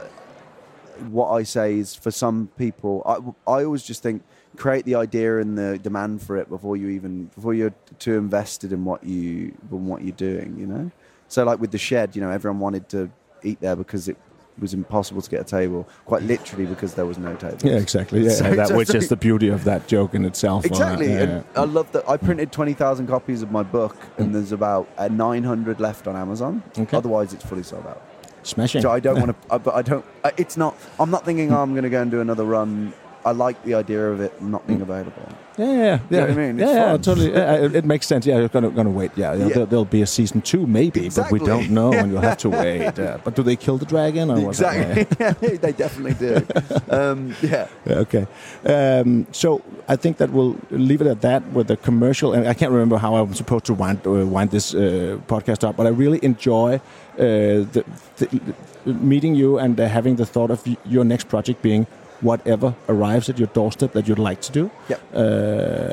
what 1.10 1.32
I 1.32 1.43
say 1.43 1.79
is 1.79 1.96
for 1.96 2.12
some 2.12 2.50
people, 2.58 3.01
I, 3.05 3.51
I 3.51 3.63
always 3.63 3.84
just 3.84 4.03
think 4.03 4.24
create 4.55 4.86
the 4.86 4.93
idea 4.93 5.39
and 5.39 5.58
the 5.58 5.79
demand 5.79 6.22
for 6.22 6.38
it 6.38 6.48
before 6.48 6.77
you 6.77 6.89
even 6.89 7.25
before 7.36 7.55
you're 7.55 7.74
too 7.98 8.17
invested 8.17 8.72
in 8.72 8.86
what 8.86 9.03
you 9.03 9.51
in 9.72 9.88
what 9.88 10.03
you're 10.03 10.12
doing. 10.15 10.55
You 10.60 10.67
know, 10.67 10.91
so 11.27 11.43
like 11.43 11.60
with 11.60 11.72
the 11.72 11.79
shed, 11.79 12.15
you 12.15 12.22
know, 12.22 12.29
everyone 12.29 12.60
wanted 12.60 12.88
to 12.89 13.10
eat 13.41 13.60
there 13.62 13.75
because 13.75 14.08
it 14.08 14.17
was 14.60 14.74
impossible 14.74 15.22
to 15.22 15.29
get 15.29 15.41
a 15.41 15.43
table, 15.43 15.88
quite 16.05 16.22
literally 16.24 16.65
because 16.65 16.93
there 16.93 17.05
was 17.05 17.17
no 17.17 17.36
table. 17.36 17.57
Yeah, 17.63 17.77
exactly. 17.77 18.24
Yeah, 18.24 18.29
So 18.31 18.43
that, 18.43 18.55
just 18.55 18.74
which 18.75 18.93
is 18.93 19.10
the 19.10 19.15
beauty 19.15 19.48
of 19.50 19.63
that 19.63 19.88
joke 19.88 20.13
in 20.13 20.25
itself. 20.25 20.65
Exactly, 20.65 21.07
yeah, 21.07 21.22
and 21.22 21.45
I 21.55 21.63
love 21.63 21.91
that. 21.93 22.07
I 22.07 22.17
printed 22.17 22.51
twenty 22.51 22.74
thousand 22.74 23.07
copies 23.07 23.41
of 23.41 23.51
my 23.51 23.63
book, 23.63 23.98
and 24.17 24.33
there's 24.33 24.51
about 24.51 24.88
uh, 24.98 25.07
nine 25.07 25.43
hundred 25.43 25.79
left 25.79 26.07
on 26.07 26.15
Amazon. 26.15 26.62
Okay. 26.77 26.95
Otherwise, 26.95 27.33
it's 27.33 27.43
fully 27.43 27.63
sold 27.63 27.86
out. 27.88 28.01
smashing. 28.43 28.81
So 28.81 28.91
I 28.91 29.00
don't 29.00 29.19
want 29.24 29.50
to, 29.50 29.60
but 29.60 29.74
I 29.74 29.81
don't. 29.81 30.05
It's 30.38 30.57
not. 30.57 30.75
I'm 31.00 31.10
not 31.10 31.25
thinking 31.25 31.51
oh, 31.51 31.62
I'm 31.62 31.72
going 31.72 31.83
to 31.83 31.89
go 31.89 32.01
and 32.01 32.12
do 32.12 32.22
another 32.22 32.45
run. 32.45 32.93
I 33.25 33.31
like 33.31 33.63
the 33.63 33.75
idea 33.75 34.11
of 34.11 34.19
it 34.19 34.41
not 34.41 34.67
being 34.67 34.81
available. 34.81 35.27
Yeah, 35.57 35.65
yeah, 35.65 35.75
yeah. 36.09 36.19
know 36.19 36.21
what 36.21 36.29
I 36.31 36.35
mean? 36.35 36.57
Yeah, 36.59 36.65
It's 36.65 36.73
yeah, 36.73 36.91
fun. 36.91 37.01
totally. 37.01 37.31
Yeah, 37.31 37.53
it, 37.65 37.75
it 37.75 37.85
makes 37.85 38.07
sense. 38.07 38.25
Yeah, 38.25 38.39
you're 38.39 38.47
gonna 38.49 38.69
gonna 38.71 38.89
wait. 38.89 39.11
Yeah, 39.15 39.33
Yeah. 39.33 39.49
There, 39.49 39.65
there'll 39.65 39.85
be 39.85 40.01
a 40.01 40.07
season 40.07 40.41
two, 40.41 40.65
maybe, 40.65 41.05
Exactly. 41.05 41.39
but 41.39 41.43
we 41.43 41.47
don't 41.47 41.69
know, 41.69 41.93
and 41.93 42.11
you'll 42.11 42.21
have 42.21 42.37
to 42.39 42.49
wait. 42.63 42.97
Yeah. 42.97 43.17
But 43.23 43.35
do 43.35 43.43
they 43.43 43.55
kill 43.55 43.77
the 43.77 43.85
dragon? 43.85 44.29
Or? 44.31 44.49
Exactly. 44.49 45.07
Yeah, 45.19 45.33
they 45.33 45.71
definitely 45.71 46.15
do. 46.15 46.45
Um, 46.89 47.35
yeah. 47.41 47.67
Yeah, 47.85 48.03
okay. 48.05 48.25
Um, 48.65 49.27
so 49.31 49.61
I 49.87 49.95
think 49.95 50.17
that 50.17 50.31
we'll 50.31 50.57
leave 50.71 51.01
it 51.01 51.07
at 51.07 51.21
that 51.21 51.43
with 51.53 51.67
the 51.67 51.77
commercial. 51.77 52.33
And 52.33 52.47
I 52.47 52.53
can't 52.53 52.71
remember 52.71 52.97
how 52.97 53.15
I'm 53.15 53.33
supposed 53.33 53.65
to 53.65 53.73
wind, 53.73 54.05
uh, 54.07 54.25
wind 54.25 54.51
this 54.51 54.73
uh, 54.73 55.19
podcast 55.27 55.63
up, 55.63 55.75
but 55.77 55.85
I 55.85 55.89
really 55.89 56.19
enjoy 56.23 56.75
uh, 56.75 57.19
the, 57.19 57.83
the, 58.17 58.53
meeting 58.85 59.35
you 59.35 59.59
and 59.59 59.79
uh, 59.79 59.87
having 59.87 60.15
the 60.17 60.25
thought 60.25 60.51
of 60.51 60.65
y- 60.65 60.77
your 60.85 61.05
next 61.05 61.29
project 61.29 61.61
being 61.61 61.85
whatever 62.23 62.73
arrives 62.89 63.29
at 63.29 63.37
your 63.37 63.49
doorstep 63.53 63.91
that 63.93 64.07
you'd 64.07 64.17
like 64.29 64.41
to 64.41 64.51
do. 64.51 64.71
Yep. 64.89 65.01
Uh, 65.13 65.19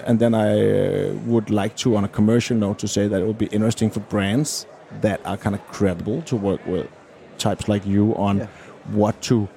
and 0.08 0.18
then 0.18 0.32
I 0.34 0.48
uh, 1.08 1.12
would 1.26 1.50
like 1.50 1.76
to, 1.78 1.96
on 1.96 2.04
a 2.04 2.08
commercial 2.08 2.56
note, 2.56 2.78
to 2.78 2.88
say 2.88 3.08
that 3.08 3.20
it 3.20 3.26
would 3.26 3.38
be 3.38 3.46
interesting 3.46 3.90
for 3.90 4.00
brands 4.00 4.66
that 5.02 5.20
are 5.26 5.36
kind 5.36 5.54
of 5.54 5.66
credible 5.68 6.22
to 6.22 6.36
work 6.36 6.64
with 6.66 6.86
types 7.38 7.68
like 7.68 7.84
you 7.86 8.14
on 8.16 8.38
Yeah. 8.38 8.46
what 8.92 9.20
to, 9.22 9.48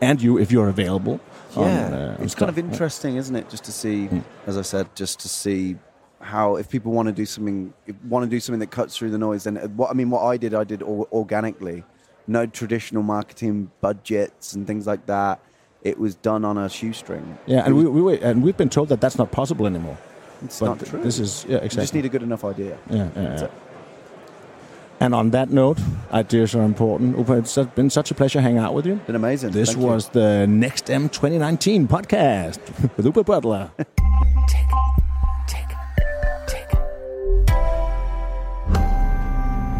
and 0.00 0.20
you 0.20 0.38
if 0.38 0.50
you're 0.50 0.68
available. 0.68 1.20
on, 1.54 1.64
Yeah, 1.66 2.14
uh, 2.18 2.22
it's 2.22 2.32
stuff. 2.32 2.46
kind 2.46 2.50
of 2.50 2.58
interesting, 2.58 3.16
isn't 3.16 3.36
it? 3.36 3.50
Just 3.50 3.64
to 3.64 3.72
see, 3.72 4.08
Mm. 4.10 4.22
as 4.46 4.56
I 4.56 4.62
said, 4.62 4.86
just 4.94 5.20
to 5.20 5.28
see 5.28 5.76
how 6.20 6.56
if 6.56 6.68
people 6.70 6.92
want 6.92 7.08
to 7.08 7.12
do 7.12 7.26
something, 7.26 7.74
want 8.08 8.24
to 8.24 8.30
do 8.30 8.40
something 8.40 8.60
that 8.60 8.70
cuts 8.70 8.96
through 8.96 9.10
the 9.10 9.18
noise. 9.18 9.44
Then 9.44 9.58
uh, 9.58 9.66
what 9.76 9.90
I 9.90 9.92
mean, 9.94 10.08
what 10.08 10.22
I 10.22 10.36
did, 10.38 10.54
I 10.54 10.64
did 10.64 10.82
organically, 10.82 11.84
no 12.26 12.46
traditional 12.46 13.02
marketing 13.02 13.70
budgets 13.82 14.54
and 14.54 14.66
things 14.66 14.86
like 14.86 15.04
that. 15.06 15.40
It 15.82 15.98
was 15.98 16.14
done 16.14 16.44
on 16.44 16.56
a 16.58 16.68
shoestring. 16.68 17.38
Yeah, 17.46 17.64
and 17.64 17.76
we, 17.76 17.84
we 17.86 18.00
were, 18.02 18.14
and 18.22 18.42
we've 18.42 18.56
been 18.56 18.68
told 18.70 18.88
that 18.90 19.00
that's 19.00 19.18
not 19.18 19.32
possible 19.32 19.66
anymore. 19.66 19.98
it's 20.44 20.60
but 20.60 20.66
not 20.66 20.84
true. 20.86 21.02
this 21.02 21.18
is 21.18 21.44
yeah 21.48 21.62
You 21.62 21.68
just 21.68 21.92
need 21.94 22.04
a 22.04 22.08
good 22.08 22.22
enough 22.22 22.44
idea. 22.44 22.78
yeah, 22.90 23.08
yeah, 23.16 23.40
yeah. 23.40 23.46
And 25.00 25.16
on 25.16 25.30
that 25.30 25.50
note, 25.50 25.78
ideas 26.12 26.54
are 26.54 26.62
important. 26.62 27.16
Oobah, 27.16 27.38
it's 27.40 27.56
been 27.74 27.90
such 27.90 28.12
a 28.12 28.14
pleasure 28.14 28.40
hanging 28.40 28.58
out 28.58 28.72
with 28.74 28.86
you. 28.86 28.94
Been 29.06 29.16
amazing. 29.16 29.50
This 29.50 29.70
Thank 29.70 29.80
you. 29.82 29.86
was 29.88 30.08
the 30.10 30.46
Next 30.46 30.88
M 30.88 31.08
2019 31.08 31.88
podcast 31.88 32.60
with 32.96 33.06
Oobah 33.06 33.26
Butler. 33.26 33.72
Tick, 33.78 34.68
tick, 35.48 35.68
tick. 36.46 36.68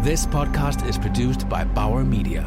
This 0.03 0.25
podcast 0.27 0.85
is 0.85 0.97
produced 0.97 1.47
by 1.47 1.63
Bauer 1.63 2.03
Media. 2.03 2.43